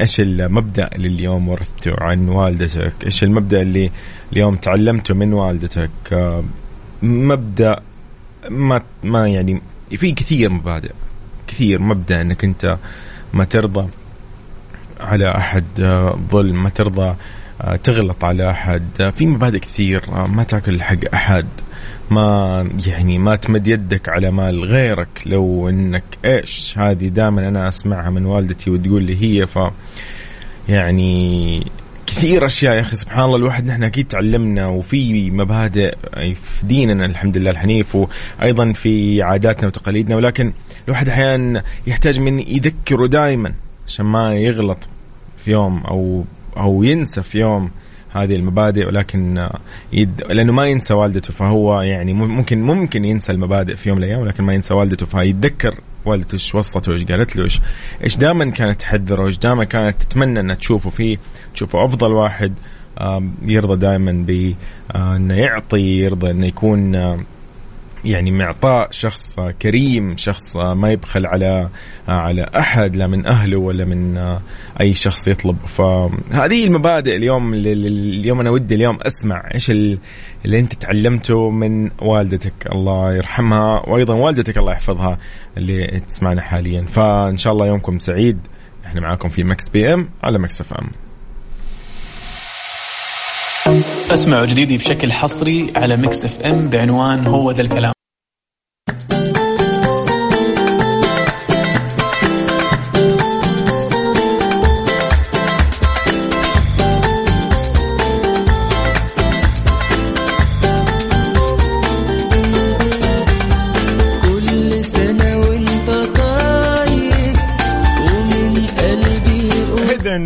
[0.00, 3.90] إيش المبدأ اللي اليوم ورثته عن والدتك؟ إيش المبدأ اللي
[4.32, 5.90] اليوم تعلمته من والدتك؟
[7.02, 7.80] مبدأ
[8.50, 10.92] ما ما يعني في كثير مبادئ
[11.46, 12.78] كثير مبدأ إنك أنت
[13.32, 13.88] ما ترضى
[15.00, 17.14] على أحد آه، ظلم ما ترضى
[17.82, 18.82] تغلط على أحد.
[19.00, 21.46] آه، في مبادئ كثير ما تاكل حق أحد.
[22.10, 25.22] ما يعني ما تمد يدك على مال غيرك.
[25.26, 29.46] لو إنك إيش هذه دائما أنا أسمعها من والدتي وتقول لي هي.
[29.46, 29.58] ف
[30.68, 31.66] يعني
[32.06, 34.66] كثير أشياء يا أخي سبحان الله الواحد نحن أكيد تعلمنا.
[34.66, 35.94] وفي مبادئ
[36.34, 40.16] في ديننا الحمد لله الحنيف وأيضا في عاداتنا وتقاليدنا.
[40.16, 40.52] ولكن
[40.88, 43.54] الواحد أحيانا يحتاج من يذكره دائما
[43.86, 44.78] عشان ما يغلط
[45.36, 46.24] في يوم أو
[46.56, 47.70] أو ينسى في يوم
[48.12, 49.48] هذه المبادئ ولكن
[49.92, 50.22] يد...
[50.28, 54.44] لأنه ما ينسى والدته فهو يعني ممكن ممكن ينسى المبادئ في يوم من الأيام ولكن
[54.44, 57.60] ما ينسى والدته فيتذكر والدته إيش وصته إيش قالت له إيش
[58.04, 61.18] إيش دائما كانت تحذره إيش دائما كانت تتمنى إنها تشوفه فيه
[61.54, 62.52] تشوفه أفضل واحد
[63.42, 64.54] يرضى دائما ب
[64.94, 67.18] آه، يعطي يرضى إنه يكون آه،
[68.04, 71.68] يعني معطاء شخص كريم شخص ما يبخل على
[72.08, 74.40] على أحد لا من أهله ولا من آه،
[74.80, 75.56] أي شخص يطلب.
[75.66, 79.98] فهذه المبادئ اليوم اليوم أنا ودي اليوم أسمع إيش ال-
[80.44, 82.66] اللي أنت تعلمته من والدتك.
[82.72, 85.18] الله يرحمها وأيضا والدتك الله يحفظها
[85.56, 86.82] اللي تسمعنا حاليا.
[86.84, 88.38] فإن شاء الله يومكم سعيد.
[88.86, 90.88] إحنا معاكم في Mix PM على Mix FM.
[94.12, 97.92] اسمعوا جديدي بشكل حصري على ميكس اف M بعنوان هو ذا الكلام.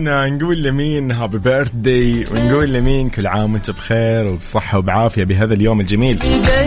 [0.09, 5.81] اذا نقول لمين happy birthday ونقول لمين كل عام وانت بخير وبصحة وبعافية بهذا اليوم
[5.81, 6.19] الجميل.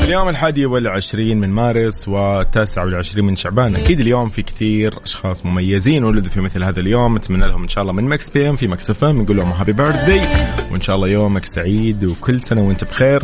[0.04, 3.76] اليوم الحادي والعشرين من مارس والتاسع والعشرين من شعبان.
[3.76, 7.18] أكيد اليوم في كثير أشخاص مميزين ولدوا في مثل هذا اليوم.
[7.18, 10.22] نتمنى لهم إن شاء الله من Mix PM في Mix FM نقول لهم happy birthday
[10.72, 13.22] وإن شاء الله يومك سعيد وكل سنة وانت بخير.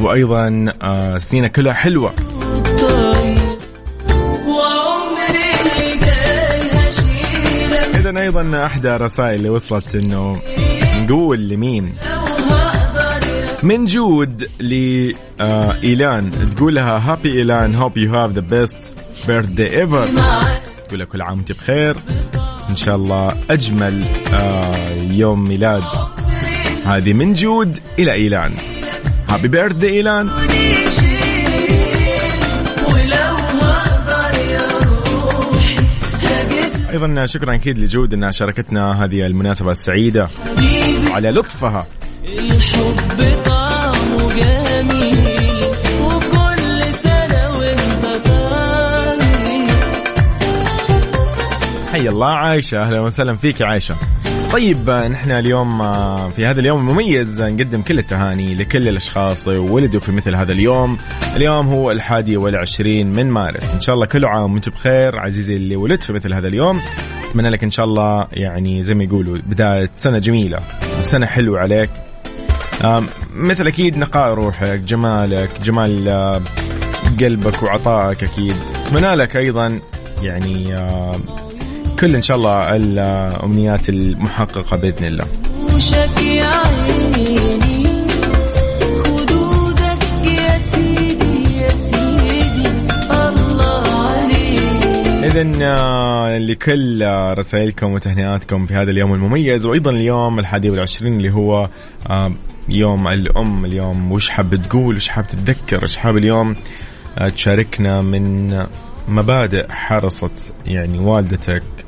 [0.00, 2.12] وأيضا آه، سنينة كلها حلوة.
[8.14, 10.40] إذا أيضا أحدى الرسائل اللي وصلت إنه
[11.02, 11.94] نقول لمين؟
[13.62, 16.30] من جود لإيلان.
[16.56, 17.74] تقول لها Happy إيلان.
[17.74, 18.94] Hope you have the best
[19.26, 20.08] birthday ever
[20.88, 21.96] تقول كل عام وأنت بخير.
[22.70, 25.84] إن شاء الله أجمل آه يوم ميلاد.
[26.84, 28.52] هذه من جود إلى إيلان.
[29.28, 30.30] Happy birthday إيلان.
[36.94, 40.28] أيضا شكرا أكيد لجود أنها شاركتنا هذه المناسبة السعيدة
[41.10, 41.86] على لطفها.
[42.24, 45.64] الحب طعمه جميل
[46.02, 49.70] وكل سنة وانت طيب
[51.92, 53.96] حي الله عايشة أهلا وسهلا فيك يا عايشة.
[54.54, 59.48] طيب آه، نحن اليوم آه، في هذا اليوم المميز آه، نقدم كل التهاني لكل الأشخاص
[59.48, 60.98] ولدوا في مثل هذا اليوم.
[61.36, 63.74] اليوم هو الحادي والعشرين من مارس.
[63.74, 66.80] إن شاء الله كل عام وانت بخير عزيزي اللي ولدت في مثل هذا اليوم.
[67.30, 70.58] أتمنى لك إن شاء الله يعني زي ما يقولوا بداية سنة جميلة
[70.98, 71.90] وسنة حلوة عليك.
[72.84, 76.40] آم، مثل أكيد نقاء روحك جمالك جمال آه،
[77.20, 78.56] قلبك وعطائك أكيد.
[78.86, 79.80] أتمنى لك أيضا
[80.22, 81.16] يعني آه،
[82.04, 85.26] كل إن شاء الله الأمنيات المحققة بإذن الله.
[95.24, 101.68] اذا لكل آه، رسائلكم وتهنئاتكم في هذا اليوم المميز وأيضا اليوم الحادي والعشرين اللي هو
[102.10, 102.32] آه،
[102.68, 104.12] يوم الأم اليوم.
[104.12, 106.56] وش حاب تقول؟ وش حاب تتذكر؟ وش حاب اليوم؟
[107.18, 108.66] آه، تشاركنا من
[109.08, 111.83] مبادئ حرصت يعني والدتك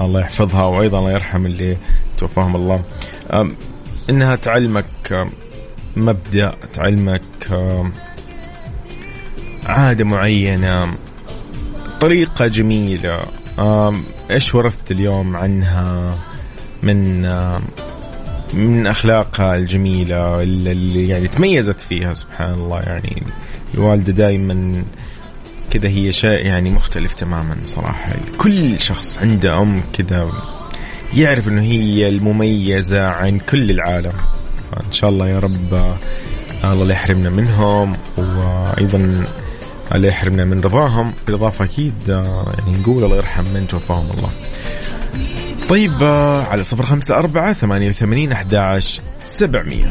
[0.00, 1.76] الله يحفظها وأيضا الله يرحم اللي
[2.18, 2.82] توفاهم الله.
[4.10, 5.28] إنها تعلمك
[5.96, 7.22] مبدأ تعلمك
[9.66, 10.94] عادة معينة
[12.00, 13.20] طريقة جميلة.
[14.30, 16.18] إيش ورثت اليوم عنها؟
[16.82, 17.22] من
[18.54, 22.80] من أخلاقها الجميلة اللي يعني تميزت فيها سبحان الله.
[22.80, 23.22] يعني
[23.74, 24.84] الوالدة دائما
[25.70, 28.12] كذا هي شيء يعني مختلف تماما صراحة.
[28.38, 30.32] كل شخص عنده أم كذا
[31.14, 34.12] يعرف إنه هي المميزة عن كل العالم.
[34.72, 35.94] فإن شاء الله يا رب
[36.64, 39.24] الله لا يحرمنا منهم وأيضا
[39.94, 41.12] لا يحرمنا من رضاهم.
[41.26, 44.30] بالإضافة أكيد آه، يعني نقول الله يرحم من توفاهم الله.
[45.68, 46.04] طيب
[46.50, 48.80] على صفر خمسة أربعة ثمانية وثمانين أحد
[49.20, 49.90] سبعمية.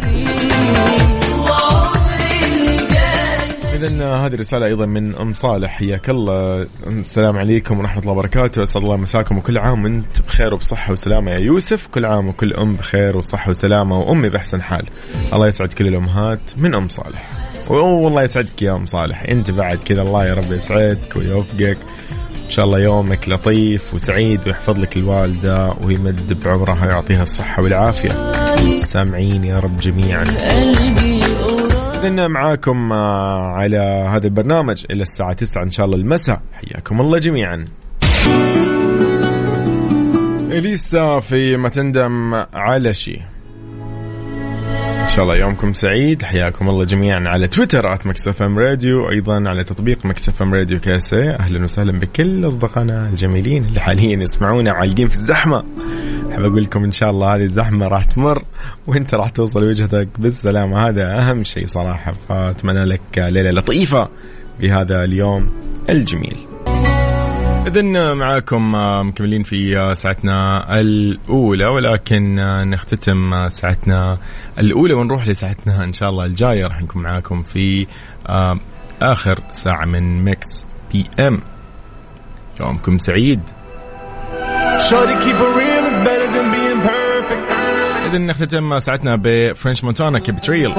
[3.77, 5.71] إذا هذه الرسالة أيضا من أم صالح.
[5.71, 6.67] حياك الله.
[6.87, 8.63] السلام عليكم ورحمة الله وبركاته.
[8.63, 11.87] أسعد الله مساكم وكل عام وأنت بخير وبصحة وسلامة يا يوسف.
[11.87, 14.85] كل عام وكل أم بخير وصحة وسلامة وأمي بأحسن حال.
[15.33, 17.29] الله يسعد كل الأمهات من أم صالح.
[17.69, 19.23] والله يسعدك يا أم صالح.
[19.23, 21.77] أنت بعد كذا الله يا رب يسعدك ويوفقك.
[22.45, 28.11] إن شاء الله يومك لطيف وسعيد ويحفظ لك الوالدة ويمد بعمرها ويعطيها الصحة والعافية.
[28.77, 30.23] سامعين يا رب جميعا.
[30.23, 31.16] قلبي
[31.97, 33.77] إذن معاكم آه، على
[34.09, 36.41] هذا البرنامج إلى الساعة 9 إن شاء الله المساء.
[36.53, 37.65] حياكم الله جميعا.
[40.51, 43.21] إليسا في ما تندم على شيء
[45.17, 46.23] شاء الله يومكم سعيد.
[46.23, 50.79] حياكم الله جميعا على تويتر at Mix FM Radio أيضا على تطبيق Mix FM Radio
[50.79, 51.29] KSA.
[51.29, 55.63] أهلا وسهلا بكل أصدقائنا الجميلين اللي حاليا يسمعونا وعالقين في الزحمة.
[56.31, 58.43] أحب أقول لكم إن شاء الله هذه الزحمة راح تمر
[58.87, 60.87] وأنت راح توصل وجهتك بالسلامة.
[60.87, 62.13] هذا أهم شيء صراحة.
[62.29, 64.09] فأتمنى لك ليلة لطيفة
[64.59, 65.49] بهذا اليوم
[65.89, 66.37] الجميل.
[67.67, 68.71] إذن معاكم
[69.07, 72.35] مكملين في ساعتنا الأولى ولكن
[72.69, 74.17] نختتم ساعتنا
[74.59, 76.67] الأولى ونروح لساعتنا إن شاء الله الجاية.
[76.67, 77.87] راح نكون معاكم في
[79.01, 81.41] آخر ساعة من Mix PM.
[82.59, 83.41] يومكم سعيد.
[88.05, 90.71] إذن نختتم ساعتنا ب French Montana Keep It Real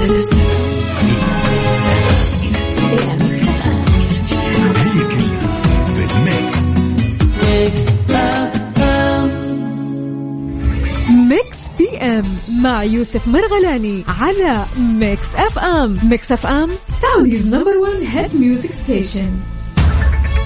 [0.00, 0.63] هي
[12.64, 19.30] مع يوسف مرغلاني على Mix FM Mix FM Saudi's number 1 hit music station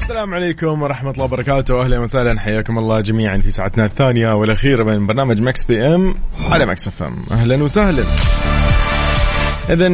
[0.02, 1.82] السلام عليكم ورحمة الله وبركاته.
[1.82, 2.40] أهلا وسهلا.
[2.40, 6.14] حياكم الله جميعا في ساعتنا الثانية والأخيرة من برنامج Mix PM
[6.50, 8.04] على Mix FM أهلا وسهلا.
[9.70, 9.88] إذا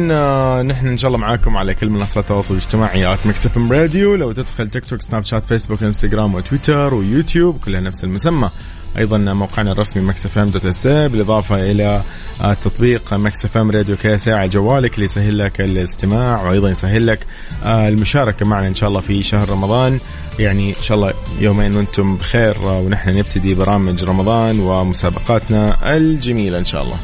[0.63, 4.31] نحن إن شاء الله معاكم على كل منصات التواصل الاجتماعي at Mix FM Radio لو
[4.31, 8.49] تدخل تيك توك سناب شات فيسبوك انستغرام وتويتر ويوتيوب كلها نفس المسمى.
[8.97, 12.01] أيضا موقعنا الرسمي Mix FM dot SA بالإضافة إلى
[12.43, 17.19] آه، تطبيق Mix FM Radio KSA على جوالك اللي يسهل لك الاستماع وأيضا يسهل لك
[17.65, 19.99] آه، المشاركة معنا إن شاء الله في شهر رمضان
[20.39, 26.65] يعني إن شاء الله يومين وأنتم بخير آه، ونحن نبتدي برامج رمضان ومسابقاتنا الجميلة إن
[26.65, 26.97] شاء الله.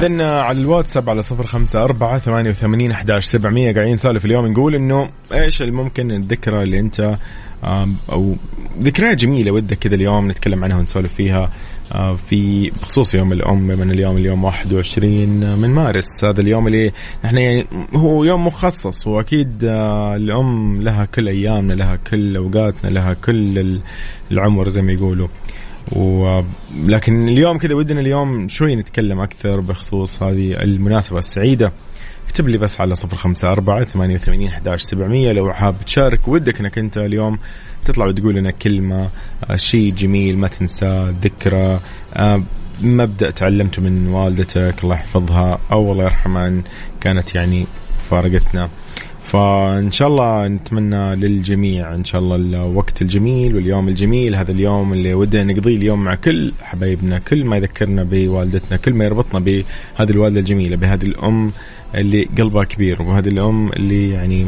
[0.00, 3.74] إذن على الواتساب على صفر خمسة أربعة ثمانية وثمانين أحداش سبعمية.
[3.74, 7.16] قاعدين نسولف اليوم نقول إنه إيش اللي ممكن الذكرى اللي أنت
[8.12, 8.34] أو
[8.82, 11.50] ذكرى جميلة ودك كذا اليوم نتكلم عنها ونسولف فيها
[11.94, 16.24] آه، في بخصوص يوم الأم من اليوم اليوم 21 من مارس.
[16.24, 16.92] هذا اليوم اللي
[17.24, 19.06] نحن يعني هو يوم مخصص.
[19.06, 23.80] وأكيد آه، الأم لها كل أيامنا لها كل أوقاتنا لها كل
[24.30, 25.28] العمر زي ما يقولوا.
[25.92, 31.72] ولكن اليوم كذا ودنا اليوم شوي نتكلم أكثر بخصوص هذه المناسبة السعيدة.
[32.26, 36.28] اكتب لي بس على صفر خمسة أربعة ثمانية وثمانين أحداش سبعمية لو حاب تشارك.
[36.28, 37.38] ودك أنك أنت اليوم
[37.84, 39.08] تطلع وتقول لنا كلمة
[39.50, 41.80] آه، شيء جميل ما تنساه ذكرى
[42.16, 42.42] آه،
[42.82, 46.62] مبدأ تعلمته من والدتك الله يحفظها أو الله يرحمها
[47.00, 47.66] كانت يعني
[48.10, 48.68] فارقتنا.
[49.30, 54.34] فإن شاء الله نتمنى للجميع إن شاء الله الوقت الجميل واليوم الجميل.
[54.34, 59.04] هذا اليوم اللي ودنا نقضيه اليوم مع كل حبايبنا كل ما يذكرنا بوالدتنا كل ما
[59.04, 61.52] يربطنا بهذه الوالدة الجميلة بهذه الأم
[61.94, 64.46] اللي قلبها كبير وهذه الأم اللي يعني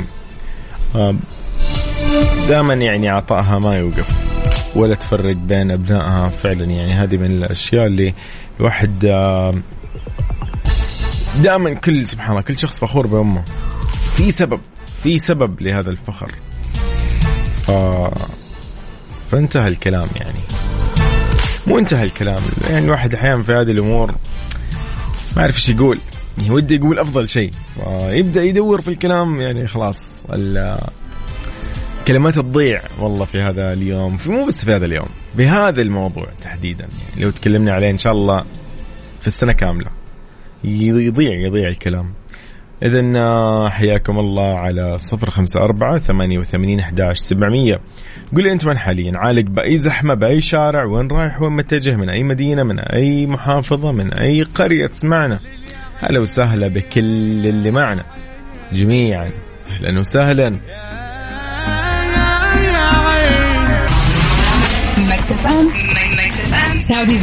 [2.49, 4.09] دائما يعني عطائها ما يوقف
[4.77, 6.65] ولا تفرق بين أبنائها فعلا.
[6.65, 8.15] يعني هذه من الأشياء اللي
[8.61, 8.99] الواحد
[11.43, 13.43] دائما كل سبحان الله كل شخص فخور بأمه.
[14.17, 14.61] في سبب
[15.03, 16.33] في سبب لهذا الفخر.
[17.67, 17.71] ف...
[19.31, 20.41] فانتهى الكلام يعني.
[21.67, 22.43] مو انتهى الكلام.
[22.71, 24.15] يعني الواحد أحيانا في هذه الأمور
[25.37, 25.99] ما يعرف إيش يقول.
[26.39, 27.51] يعني ودي يقول أفضل شيء.
[28.01, 30.25] يبدأ يدور في الكلام يعني خلاص.
[32.07, 34.17] كلمات تضيع والله في هذا اليوم.
[34.17, 36.89] في مو بس في هذا اليوم بهذا الموضوع تحديدا.
[37.11, 38.45] يعني لو تكلمنا عليه إن شاء الله
[39.21, 39.91] في السنة كاملة.
[40.65, 42.13] يضيع يضيع الكلام.
[42.83, 47.81] إذا حياكم الله على صفر خمسة أربعة ثمانية وثمانين أحداش سبعمية.
[48.37, 52.09] قل لي أنت من حاليا؟ عالق بأي زحمة بأي شارع؟ وين رايح؟ وين متجه؟ من
[52.09, 55.39] أي مدينة؟ من أي محافظة؟ من أي قرية؟ تسمعنا
[55.99, 58.05] هلا وسهلا بكل اللي معنا.
[58.73, 59.31] جميعا
[59.71, 60.57] أهلا وسهلا.
[66.83, 67.23] Saudi's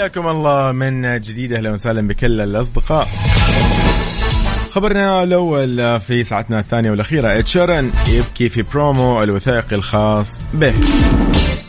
[0.00, 3.08] حياكم الله من جديد أهلا وسهلا بكل الأصدقاء
[4.70, 10.74] خبرنا الأول في ساعتنا الثانية والأخيرة إد شيرن يبكي في برومو الوثائقي الخاص به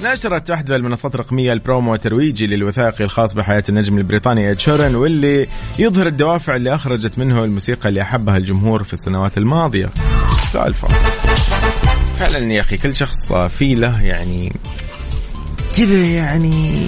[0.04, 5.48] نشرت احدى المنصات الرقمية البرومو الترويجي للوثائقي الخاص بحياة النجم البريطاني اد شيرن واللي
[5.80, 9.90] يظهر الدوافع اللي أخرجت منه الموسيقى اللي أحبها الجمهور في السنوات الماضية.
[10.38, 10.88] السالفه؟
[12.18, 14.52] فعلا يا أخي كل شخص في له يعني
[15.78, 16.88] كذا يعني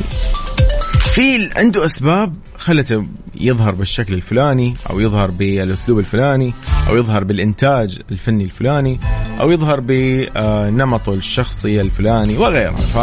[1.14, 3.05] في عنده أسباب خلته
[3.36, 6.53] يظهر بالشكل الفلاني أو يظهر بالأسلوب الفلاني
[6.89, 8.99] أو يظهر بالإنتاج الفني الفلاني
[9.39, 12.97] أو يظهر بنمطه الشخصي الفلاني وغيرها ف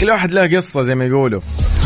[0.00, 1.40] كل واحد له قصة زي ما يقولوا.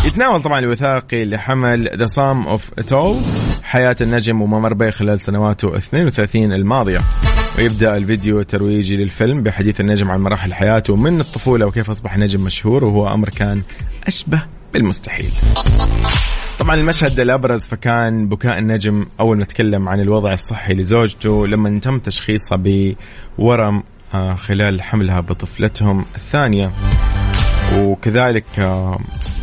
[0.04, 3.16] يتناول طبعا الوثائقي اللي حمل The Sum of It All
[3.62, 6.98] حياة النجم وما مر به خلال سنواته 32 الماضية.
[7.58, 12.84] ويبدأ الفيديو الترويجي للفيلم بحديث النجم عن مراحل حياته من الطفولة وكيف أصبح نجم مشهور
[12.84, 13.62] وهو أمر كان
[14.06, 14.42] أشبه
[14.72, 15.32] بالمستحيل.
[16.58, 21.98] طبعا المشهد الابرز فكان بكاء النجم أول ما تكلم عن الوضع الصحي لزوجته لما تم
[21.98, 22.62] تشخيصها
[23.38, 23.82] بورم
[24.14, 26.70] آه، خلال حملها بطفلتهم الثانية
[27.76, 28.98] وكذلك آه،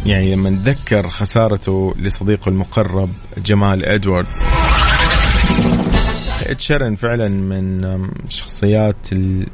[0.06, 4.38] يعني لما تذكر خسارته لصديقه المقرب جمال إدواردز
[6.60, 7.82] شيرن فعلا من
[8.30, 9.48] شخصيات ال...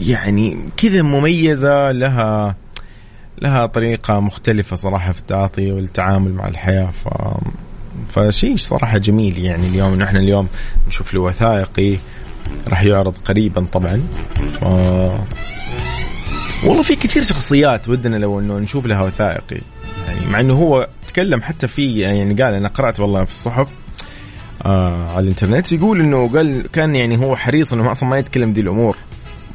[0.00, 2.56] يعني كذا مميزة لها
[3.42, 7.08] لها طريقة مختلفة صراحة في التعاطي والتعامل مع الحياة ف
[8.08, 9.94] فشيء صراحة جميل يعني اليوم.
[9.94, 10.48] نحن اليوم
[10.88, 11.98] نشوف له وثائقي
[12.68, 14.02] راح يعرض قريبا طبعا
[14.60, 14.64] ف...
[16.64, 19.60] والله في كثير شخصيات ودنا لو إنه نشوف لها وثائقي.
[20.08, 23.68] يعني مع إنه هو تكلم حتى في يعني قال أنا قرأت والله في الصحف
[24.66, 28.60] آه على الإنترنت يقول إنه قال كان يعني هو حريص إنه أصلا ما يتكلم دي
[28.60, 28.96] الأمور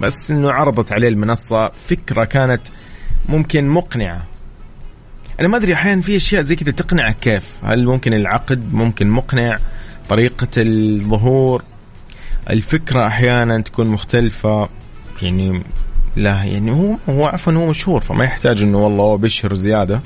[0.01, 2.61] بس إنه عرضت عليه المنصة فكرة كانت
[3.29, 4.25] ممكن مقنعة.
[5.39, 9.57] أنا ما أدري أحيانا في أشياء زي كذا تقنعك كيف؟ هل ممكن العقد ممكن مقنع؟
[10.09, 11.63] طريقة الظهور؟
[12.49, 14.69] الفكرة أحيانا تكون مختلفة.
[15.21, 15.63] يعني
[16.15, 20.01] لا يعني هو هو عفوا هو مشهور فما يحتاج إنه والله هو بيشهر زيادة.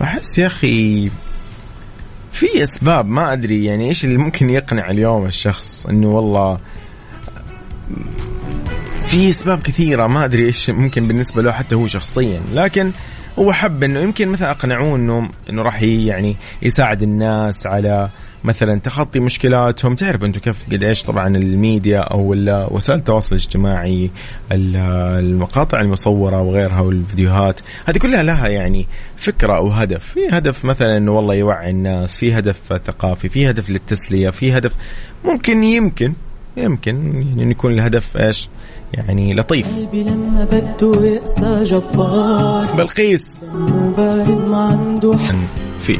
[0.00, 1.10] بحس يا أخي
[2.36, 6.58] في أسباب ما أدري يعني إيش اللي ممكن يقنع اليوم الشخص إنه والله
[9.06, 12.90] في أسباب كثيرة ما أدري إيش ممكن بالنسبة له حتى هو شخصيا لكن
[13.38, 18.08] هو حب إنه يمكن مثلا أقنعوه انه إنه راح يعني يساعد الناس على
[18.44, 19.94] مثلا تخطي مشكلاتهم.
[19.94, 22.34] تعرف أنتم كيف قد إيش طبعا الميديا أو
[22.70, 24.10] وسائل التواصل الاجتماعي
[24.52, 30.04] المقاطع المصورة وغيرها والفيديوهات هذه كلها لها يعني فكرة أو هدف.
[30.04, 34.72] في هدف مثلا إنه والله يوعي الناس في هدف ثقافي في هدف للتسلية في هدف
[35.24, 36.12] ممكن يمكن
[36.56, 38.48] يمكن يعني يكون الهدف إيش؟
[38.96, 39.66] يعني لطيف.
[39.76, 42.72] قلبي لما بده يقسى جبار.
[42.76, 43.40] بلقيس.
[43.96, 45.18] بارد ما عنده
[45.80, 45.98] في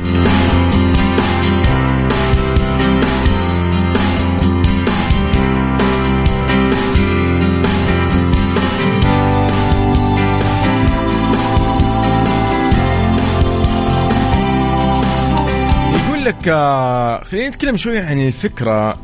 [16.26, 18.98] لك آه، خلينا نتكلم شوي عن الفكرة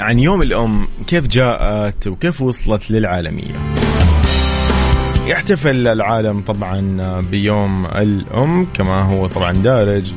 [0.00, 3.74] عن يوم الأم كيف جاءت وكيف وصلت للعالمية.
[5.26, 10.12] يحتفل العالم طبعا بيوم الأم كما هو طبعا دارج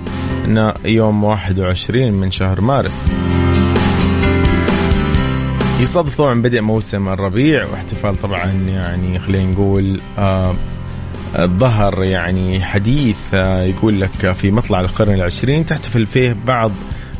[0.46, 3.14] أنه يوم 21 من شهر مارس.
[5.80, 10.56] يصادف طبعا بدء موسم الربيع واحتفال طبعا يعني خلينا نقول آه
[11.38, 16.72] ظهر يعني حديث آه، يقول لك في مطلع القرن العشرين تحتفل فيه بعض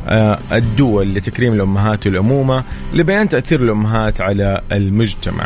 [0.08, 5.46] آه، الدول لتكريم الأمهات والأمومة لبيان تأثير الأمهات على المجتمع.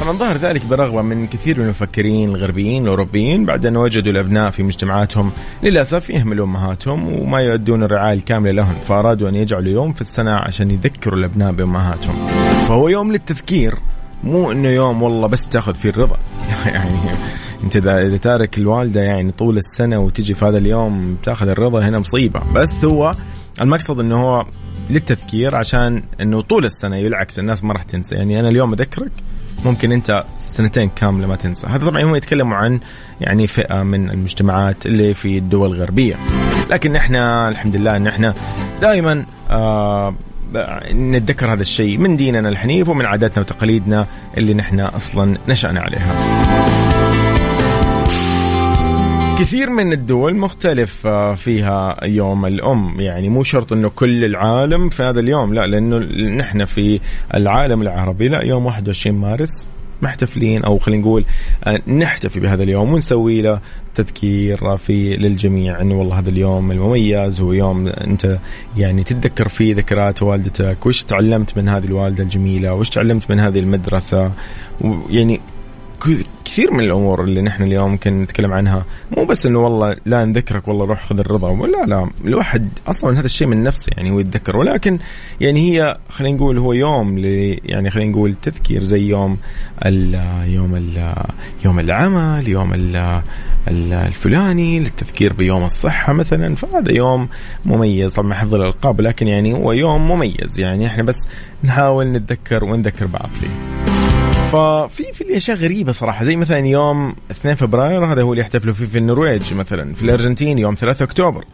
[0.00, 4.62] طبعا ظهر ذلك برغبة من كثير من المفكرين الغربيين الأوروبيين بعد أن وجدوا الأبناء في
[4.62, 5.30] مجتمعاتهم
[5.62, 10.70] للأسف يهملوا أمهاتهم وما يؤدون الرعاية الكاملة لهم فأرادوا أن يجعلوا يوم في السنة عشان
[10.70, 12.26] يذكروا الأبناء بأمهاتهم.
[12.68, 13.74] فهو يوم للتذكير
[14.24, 16.16] مو إنه يوم والله بس تأخذ فيه الرضا.
[16.74, 16.98] يعني
[17.64, 22.40] انت اذا تارك الوالدة يعني طول السنة وتجي في هذا اليوم تاخذ الرضا هنا مصيبة.
[22.54, 23.14] بس هو
[23.60, 24.46] المقصد إنه هو
[24.90, 28.14] للتذكير عشان إنه طول السنة بالعكس الناس ما راح تنسى.
[28.14, 29.12] يعني أنا اليوم أذكرك
[29.64, 31.66] ممكن أنت سنتين كاملة ما تنسى.
[31.66, 32.80] هذا طبعا هم يتكلموا عن
[33.20, 36.16] يعني فئة من المجتمعات اللي في الدول الغربية.
[36.70, 38.34] لكن إحنا الحمد لله إن إحنا
[38.80, 40.14] دائما آه
[40.92, 44.06] نتذكر هذا الشيء من ديننا الحنيف ومن عاداتنا وتقاليدنا
[44.38, 46.67] اللي نحن أصلا نشأنا عليها.
[49.38, 53.00] كثير من الدول مختلف آه، فيها يوم الأم.
[53.00, 55.98] يعني مو شرط أنه كل العالم في هذا اليوم لا لأنه
[56.36, 57.00] نحن في
[57.34, 59.66] العالم العربي لا يوم 21 مارس
[60.02, 61.24] محتفلين أو خلينا نقول
[61.64, 63.60] آه، نحتفي بهذا اليوم ونسوي له
[63.94, 68.38] تذكير في للجميع إنه والله هذا اليوم المميز هو يوم أنت
[68.76, 73.58] يعني تتذكر فيه ذكريات والدتك وش تعلمت من هذه الوالدة الجميلة وش تعلمت من هذه
[73.58, 74.32] المدرسة
[74.80, 75.40] ويعني
[76.48, 78.84] كثير من الأمور اللي نحن اليوم ممكن نتكلم عنها.
[79.16, 81.66] مو بس إنه والله لا نذكرك والله روح خذ الرضا.
[81.66, 82.10] لا لا.
[82.24, 84.56] الواحد أصلا هذا الشيء من نفسه يعني هو يتذكر.
[84.56, 84.98] ولكن
[85.40, 87.18] يعني هي خلينا نقول هو يوم
[87.64, 89.38] يعني خلينا نقول تذكير زي يوم
[89.86, 90.14] ال
[90.46, 91.14] يوم ال
[91.64, 93.22] يوم العمل يوم ال
[93.92, 96.54] الفلاني للتذكير بيوم الصحة مثلا.
[96.54, 97.28] فهذا يوم
[97.64, 98.14] مميز.
[98.14, 100.60] طبعا حفظ الألقاب لكن يعني هو يوم مميز.
[100.60, 101.28] يعني إحنا بس
[101.64, 103.77] نحاول نتذكر ونذكر بعض فيه.
[104.52, 106.24] ففي في أشياء غريبة صراحة.
[106.24, 110.58] زي مثلا يوم 2 فبراير هذا هو اللي يحتفلوا فيه في النرويج مثلا في الأرجنتين
[110.58, 111.44] يوم 3 أكتوبر.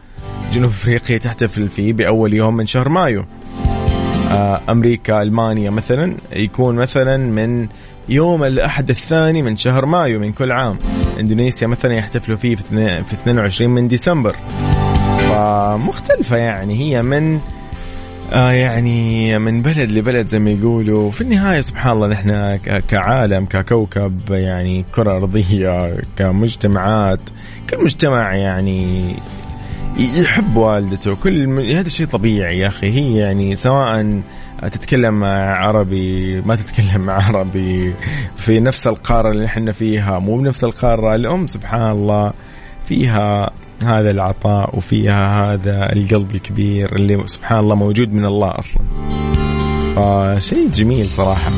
[0.53, 3.25] جنوب أفريقيا تحتفل فيه بأول يوم من شهر مايو.
[4.31, 7.67] آه، أمريكا ألمانيا مثلا يكون مثلا من
[8.09, 10.77] يوم الأحد الثاني من شهر مايو من كل عام.
[11.19, 14.35] إندونيسيا مثلا يحتفلوا فيه في 22 من ديسمبر.
[15.17, 17.39] فمختلفة يعني هي من
[18.33, 21.11] آه يعني من بلد لبلد زي ما يقولوا.
[21.11, 22.57] في النهاية سبحان الله نحن
[22.87, 27.19] كعالم ككوكب يعني كرة أرضية كمجتمعات
[27.69, 29.05] كل مجتمع يعني
[29.97, 31.15] يحب والدته.
[31.15, 32.91] كل هذا شيء طبيعي يا أخي.
[32.91, 34.21] هي يعني سواء
[34.63, 37.93] تتكلم عربي ما تتكلم عربي
[38.37, 42.33] في نفس القارة اللي إحنا فيها مو بنفس القارة الأم سبحان الله
[42.85, 43.51] فيها
[43.83, 48.81] هذا العطاء وفيها هذا القلب الكبير اللي سبحان الله موجود من الله أصلا.
[49.95, 51.51] فشيء جميل صراحة.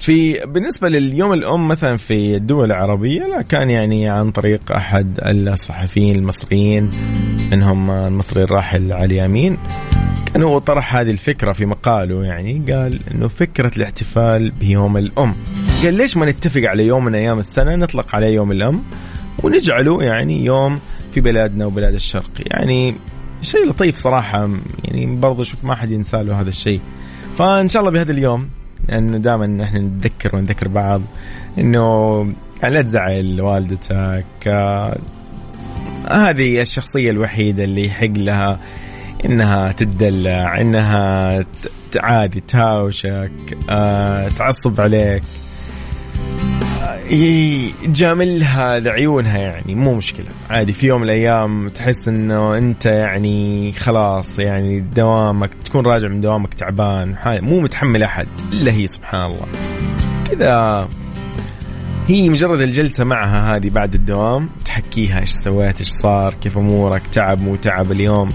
[0.00, 6.16] في بالنسبة لليوم الأم مثلا في الدول العربية لا كان يعني عن طريق أحد الصحفيين
[6.16, 6.90] المصريين
[7.52, 9.58] منهم المصري الراحل علي يامين
[10.32, 15.34] كان هو طرح هذه الفكرة في مقاله يعني قال إنه فكرة الاحتفال بيوم الأم.
[15.84, 18.82] قال ليش ما نتفق على يوم من أيام السنة نطلق عليه يوم الأم؟
[19.42, 20.78] ونجعله يعني يوم
[21.12, 22.30] في بلادنا وبلاد الشرق.
[22.46, 22.94] يعني
[23.42, 24.48] شيء لطيف صراحة
[24.84, 26.80] يعني برضو شوف ما حد ينسى له هذا الشيء.
[27.38, 28.48] فإن شاء الله بهذا اليوم
[28.88, 31.02] لأنه يعني دائما نحن نتذكر ونذكر بعض
[31.58, 32.18] إنه
[32.62, 34.48] يعني لا تزعل والدتك
[36.10, 38.60] هذه الشخصية الوحيدة اللي يحق لها
[39.24, 41.44] إنها تدلع إنها
[41.96, 43.32] عادي تهاوشك
[43.70, 45.22] آه تعصب عليك.
[47.12, 50.26] يجاملها لعيونها يعني مو مشكلة.
[50.50, 56.20] عادي في يوم من الأيام تحس أنه أنت يعني خلاص يعني دوامك تكون راجع من
[56.20, 59.46] دوامك تعبان مو متحمل أحد إلا هي سبحان الله.
[60.30, 60.88] كذا.
[62.06, 67.40] هي مجرد الجلسة معها هذه بعد الدوام تحكيها إيش سويت إيش صار كيف أمورك تعب
[67.40, 68.32] مو تعب اليوم.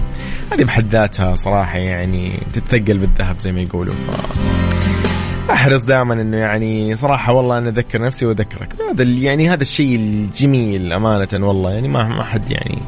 [0.52, 3.94] هذه بحد ذاتها صراحة يعني تتثقل بالذهب زي ما يقولوا.
[3.94, 4.10] ف...
[5.50, 8.74] أحرص دائما إنه يعني صراحة والله أنا أذكر نفسي وأذكرك.
[8.90, 11.70] هذا يعني هذا الشيء الجميل أمانة والله.
[11.70, 12.78] يعني ما ما حد يعني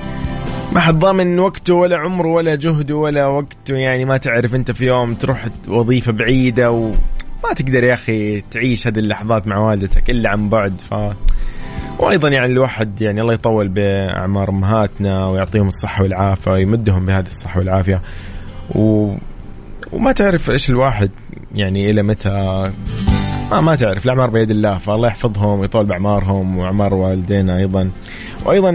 [0.73, 3.75] ما حد ضامن وقته ولا عمره ولا جهده ولا وقته.
[3.75, 8.99] يعني ما تعرف أنت في يوم تروح وظيفة بعيدة وما تقدر يا أخي تعيش هذه
[8.99, 10.81] اللحظات مع والدتك إلا عن بعد.
[10.81, 10.95] ف
[11.99, 18.01] وأيضا يعني الواحد يعني الله يطول بأعمار أمهاتنا ويعطيهم الصحة والعافية ويمدهم بهذه الصحة والعافية.
[18.75, 19.15] و...
[19.93, 21.11] وما تعرف إيش الواحد
[21.55, 22.71] يعني إلى متى.
[23.51, 27.91] ما ما تعرف الأعمار بيد الله فالله يحفظهم ويطول بأعمارهم وأعمار والدينا أيضا.
[28.45, 28.71] وأيضا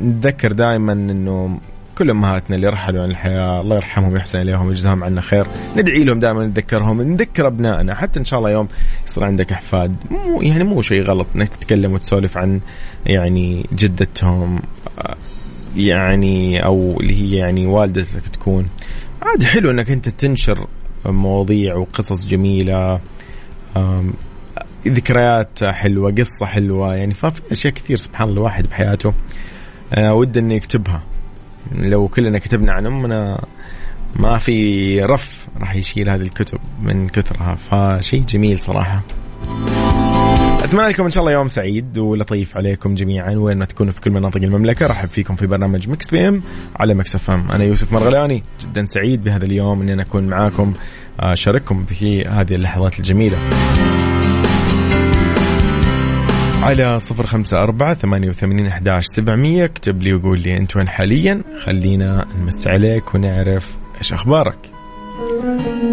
[0.00, 1.58] نتذكر دائما إنه
[1.98, 5.46] كل أمهاتنا اللي رحلوا عن الحياة الله يرحمهم ويحسن إليهم ويجزاهم عنا خير.
[5.76, 7.94] ندعي لهم دائما نتذكرهم نذكر أبنائنا.
[7.94, 8.68] حتى إن شاء الله يوم
[9.06, 12.60] يصير عندك أحفاد مو يعني مو شيء غلط إنك تتكلم وتسولف عن
[13.06, 14.62] يعني جدتهم
[15.76, 18.68] يعني أو اللي هي يعني والدتك تكون.
[19.22, 20.66] عاد حلو انك انت تنشر
[21.06, 23.00] مواضيع وقصص جميلة
[24.88, 29.14] ذكريات حلوة قصة حلوة يعني ففي أشياء كثير سبحان الله الواحد بحياته
[29.92, 31.02] آه، ود إنه يكتبها.
[31.72, 33.44] لو كلنا كتبنا عن أمنا
[34.16, 39.02] ما في رف راح يشيل هذه الكتب من كثرها فشيء جميل صراحة.
[40.70, 44.10] أتمنى لكم إن شاء الله يوم سعيد ولطيف عليكم جميعا وين ما تكونوا في كل
[44.10, 44.86] مناطق المملكة.
[44.86, 46.42] رحب فيكم في برنامج Mix PM
[46.76, 47.50] على Mix FM.
[47.50, 50.72] أنا يوسف مرغلاني جدا سعيد بهذا اليوم إني أنا أكون معاكم
[51.20, 53.38] أشارككم في هذه اللحظات الجميلة.
[56.62, 61.42] على صفر خمسة أربعة ثمانية وثمانين أحداش سبعمية اكتب لي وقول لي أنت وين حاليا.
[61.64, 64.69] خلينا نمسي عليك ونعرف إيش أخبارك.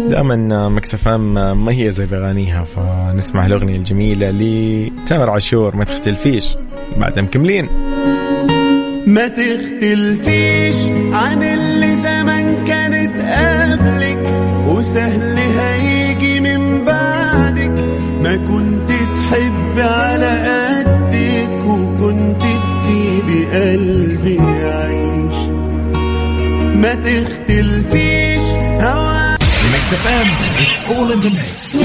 [0.08, 1.34] دائما Mix FM
[1.64, 6.56] مميزة بأغانيها فنسمع الأغنية الجميلة لتامر عاشور ما تختلفيش.
[6.96, 7.68] بعدها مكملين
[9.06, 10.76] ما تختلفيش
[11.12, 14.34] عن اللي زمان كانت قبلك
[14.66, 17.58] وسهل هيجي من بعد
[18.22, 25.48] ما كنت تحب على قدك وكنت تسيبي قلبي يعيش.
[26.76, 28.07] ما تختلفيش
[29.90, 30.28] Mix FM
[30.62, 31.76] it's all in the mix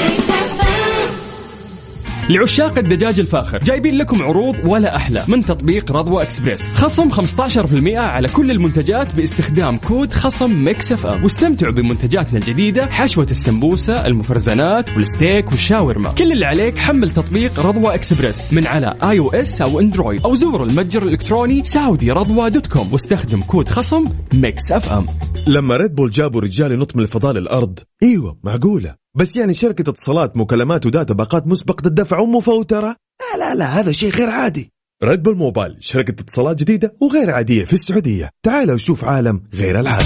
[2.29, 3.57] لعشاق الدجاج الفاخر.
[3.57, 6.75] جايبين لكم عروض ولا أحلى من تطبيق رضوى إكسبريس.
[6.75, 11.23] خصم 15% على كل المنتجات باستخدام كود خصم Mix FM.
[11.23, 16.09] واستمتعوا بمنتجاتنا الجديدة حشوة السمبوسة المفرزنات والستيك والشاورما.
[16.09, 21.03] كل اللي عليك حمل تطبيق رضوى إكسبريس من على iOS أو Android أو زور المتجر
[21.03, 25.05] الإلكتروني سعودي رضوى dot com واستخدم كود خصم Mix FM.
[25.47, 29.02] لما Red Bull جابوا رجال ينط من الفضاء للأرض إيوه معقولة.
[29.15, 32.95] بس يعني شركة اتصالات مكالمات و data باقات مسبقة الدفع ومفوترة.
[33.21, 34.71] لا لا لا هذا شيء غير عادي.
[35.03, 38.29] ريد بول موبايل شركة اتصالات جديدة وغير عادية في السعودية.
[38.43, 40.05] تعال وشوف عالم غير العادي.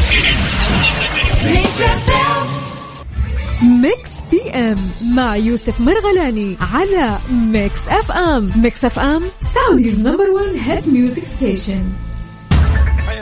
[3.82, 4.78] ميكس بي إم
[5.16, 8.51] مع يوسف مرغلاني على ميكس أف أم.
[8.55, 11.84] ميكس أف أم Saudi's number 1 hit music station.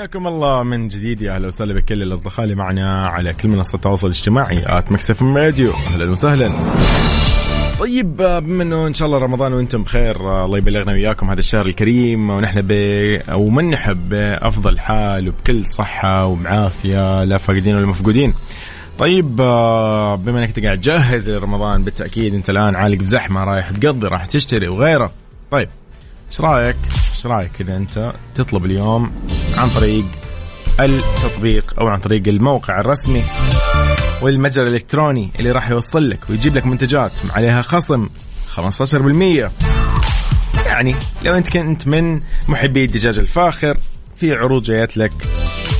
[0.06, 4.08] حياكم الله من جديد يا أهلا وسهلا بكل الأصدقاء اللي معنا على كل منصات التواصل
[4.08, 6.51] الاجتماعي at مكس إف إم راديو أهلا وسهلا
[7.80, 12.30] طيب بما إنه إن شاء الله رمضان وأنتم بخير الله يبلغنا وياكم هذا الشهر الكريم
[12.30, 12.72] ونحن ب
[13.30, 18.34] أو من نحب بأفضل حال وبكل صحة وبعافية لا فاقدين ولا مفقودين.
[18.97, 24.68] طيب بما إنك قاعد تجهز لرمضان بالتأكيد أنت الآن عالق بزحمة رايح تقضي راح تشتري
[24.68, 25.12] وغيره.
[25.51, 25.70] طيب
[26.32, 26.78] إيش رأيك
[27.16, 29.12] إيش رأيك إذا أنت تطلب اليوم
[29.58, 30.06] عن طريق
[30.80, 33.24] التطبيق أو عن طريق الموقع الرسمي
[34.22, 38.10] والمتجر الإلكتروني اللي راح يوصل لك ويجيب لك منتجات عليها خصم
[38.56, 38.62] 15%
[40.66, 40.95] يعني
[41.26, 43.78] لو أنت كنت من محبي الدجاج الفاخر
[44.18, 45.12] في عروض جايت لك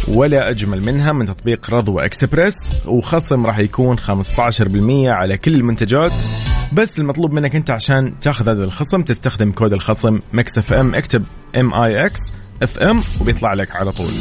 [0.08, 2.54] ولا أجمل منها من تطبيق رضوى إكسبريس
[2.86, 4.04] وخصم راح يكون 15%
[5.08, 6.12] على كل المنتجات.
[6.74, 11.24] بس المطلوب منك أنت عشان تاخذ هذا الخصم تستخدم كود الخصم مكس إف إم اكتب
[11.56, 12.20] M I X
[12.64, 14.12] F M وبيطلع لك على طول.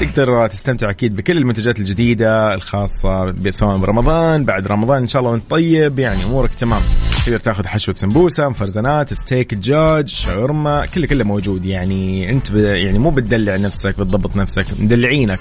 [0.00, 5.50] تقدر تستمتع أكيد بكل المنتجات الجديدة الخاصة سواء برمضان بعد رمضان إن شاء الله وأنت
[5.50, 6.80] طيب يعني أمورك تمام.
[7.26, 11.64] تقدر تاخذ حشوة سمبوسة مفرزنات ستيك دجاج شاورما كله كله موجود.
[11.64, 12.56] يعني أنت ب...
[12.56, 15.38] يعني مو بتدلع نفسك بتضبط نفسك مدلعينك.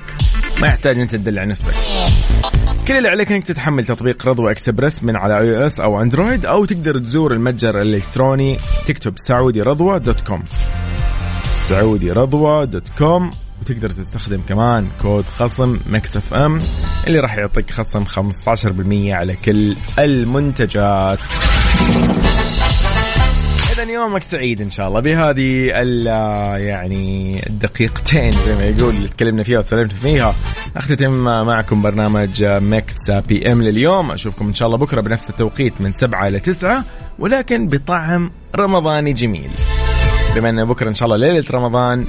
[0.62, 1.74] ما يحتاج أنت تدلع نفسك.
[2.88, 7.00] كل اللي عليك إنك تحمل تطبيق رضوى اكسبرس من على iOS أو أندرويد أو تقدر
[7.00, 10.44] تزور المتجر الإلكتروني تكتب سعودي رضوى dot com.
[11.72, 13.32] سعودي رضوى dot com.
[13.62, 16.62] وتقدر تستخدم كمان كود خصم مكس إف إم
[17.08, 21.20] اللي راح يعطيك خصم 15% على كل المنتجات.
[23.74, 25.00] اذا يومك سعيد إن شاء الله.
[25.00, 25.66] بهذه
[26.58, 30.36] يعني الدقيقتين زي ما يقول اللي تكلمنا فيها وسلمت فيها
[30.78, 34.12] اختتم معكم برنامج مكس بي إم لليوم.
[34.12, 36.84] أشوفكم إن شاء الله بكرة بنفس التوقيت من 7 إلى 9
[37.20, 39.52] ولكن بطعم رمضاني جميل.
[40.36, 42.06] بما إن بكرة إن شاء الله ليلة رمضان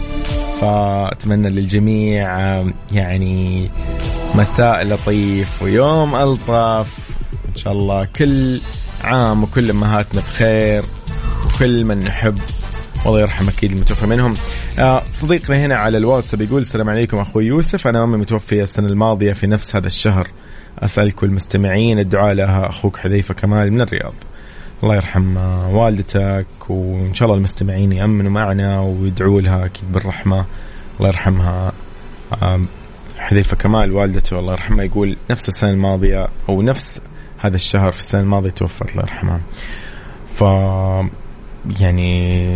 [0.61, 2.27] فأتمنى للجميع
[2.93, 3.71] يعني
[4.35, 6.99] مساء لطيف ويوم ألطف.
[7.49, 8.61] إن شاء الله كل
[9.05, 10.83] عام وكل أمهاتنا بخير
[11.47, 12.39] وكل من نحب
[13.05, 14.35] والله يرحم أكيد المتوفى منهم.
[14.79, 19.33] آه صديقنا هنا على الواتساب يقول السلام عليكم أخوي يوسف أنا أمي متوفية السنة الماضية
[19.33, 20.29] في نفس هذا الشهر.
[20.79, 24.15] أسألك المستمعين الدعاء لها أخوك حذيفة كمال من الرياض.
[24.83, 25.37] الله يرحم
[25.77, 30.45] والدتك وإن شاء الله المستمعين يأمنوا معنا ويدعوا لها أكيد بالرحمة.
[30.99, 31.73] الله يرحمها.
[33.19, 37.01] حذيفة كمال والدته الله يرحمها يقول نفس السنة الماضية أو نفس
[37.39, 39.41] هذا الشهر في السنة الماضية توفت الله يرحمها.
[40.35, 40.41] ف
[41.81, 42.47] يعني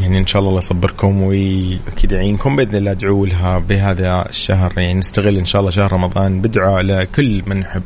[0.00, 4.72] يعني إن شاء الله الله يصبركم وأكيد يعينكم بإذن الله ادعوا لها بهذا الشهر.
[4.76, 7.82] يعني نستغل إن شاء الله شهر رمضان بدعاء لكل من نحب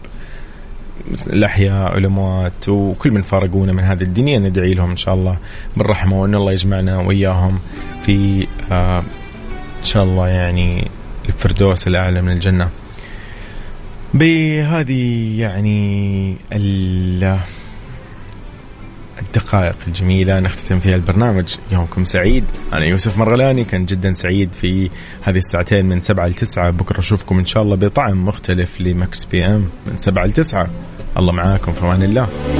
[1.26, 5.36] الأحياء والأموات وكل من فارقونا من هذه الدنيا ندعي لهم إن شاء الله
[5.76, 7.58] بالرحمة وأن الله يجمعنا وإياهم
[8.02, 8.98] في آه
[9.80, 10.88] إن شاء الله يعني
[11.28, 12.68] الفردوس الأعلى من الجنة.
[14.14, 16.36] بهذه يعني
[19.20, 20.40] الدقائق الجميلة.
[20.40, 21.54] نختتم فيها البرنامج.
[21.72, 22.44] يومكم سعيد.
[22.72, 23.64] أنا يوسف مرغلاني.
[23.64, 24.90] كان جدا سعيد في
[25.22, 29.70] هذه الساعتين من سبعة لتسعة بكرة أشوفكم إن شاء الله بطعم مختلف لمكس بي أم
[29.86, 30.70] من سبعة لتسعة
[31.16, 31.72] الله معاكم.
[31.72, 32.50] في أمان الله.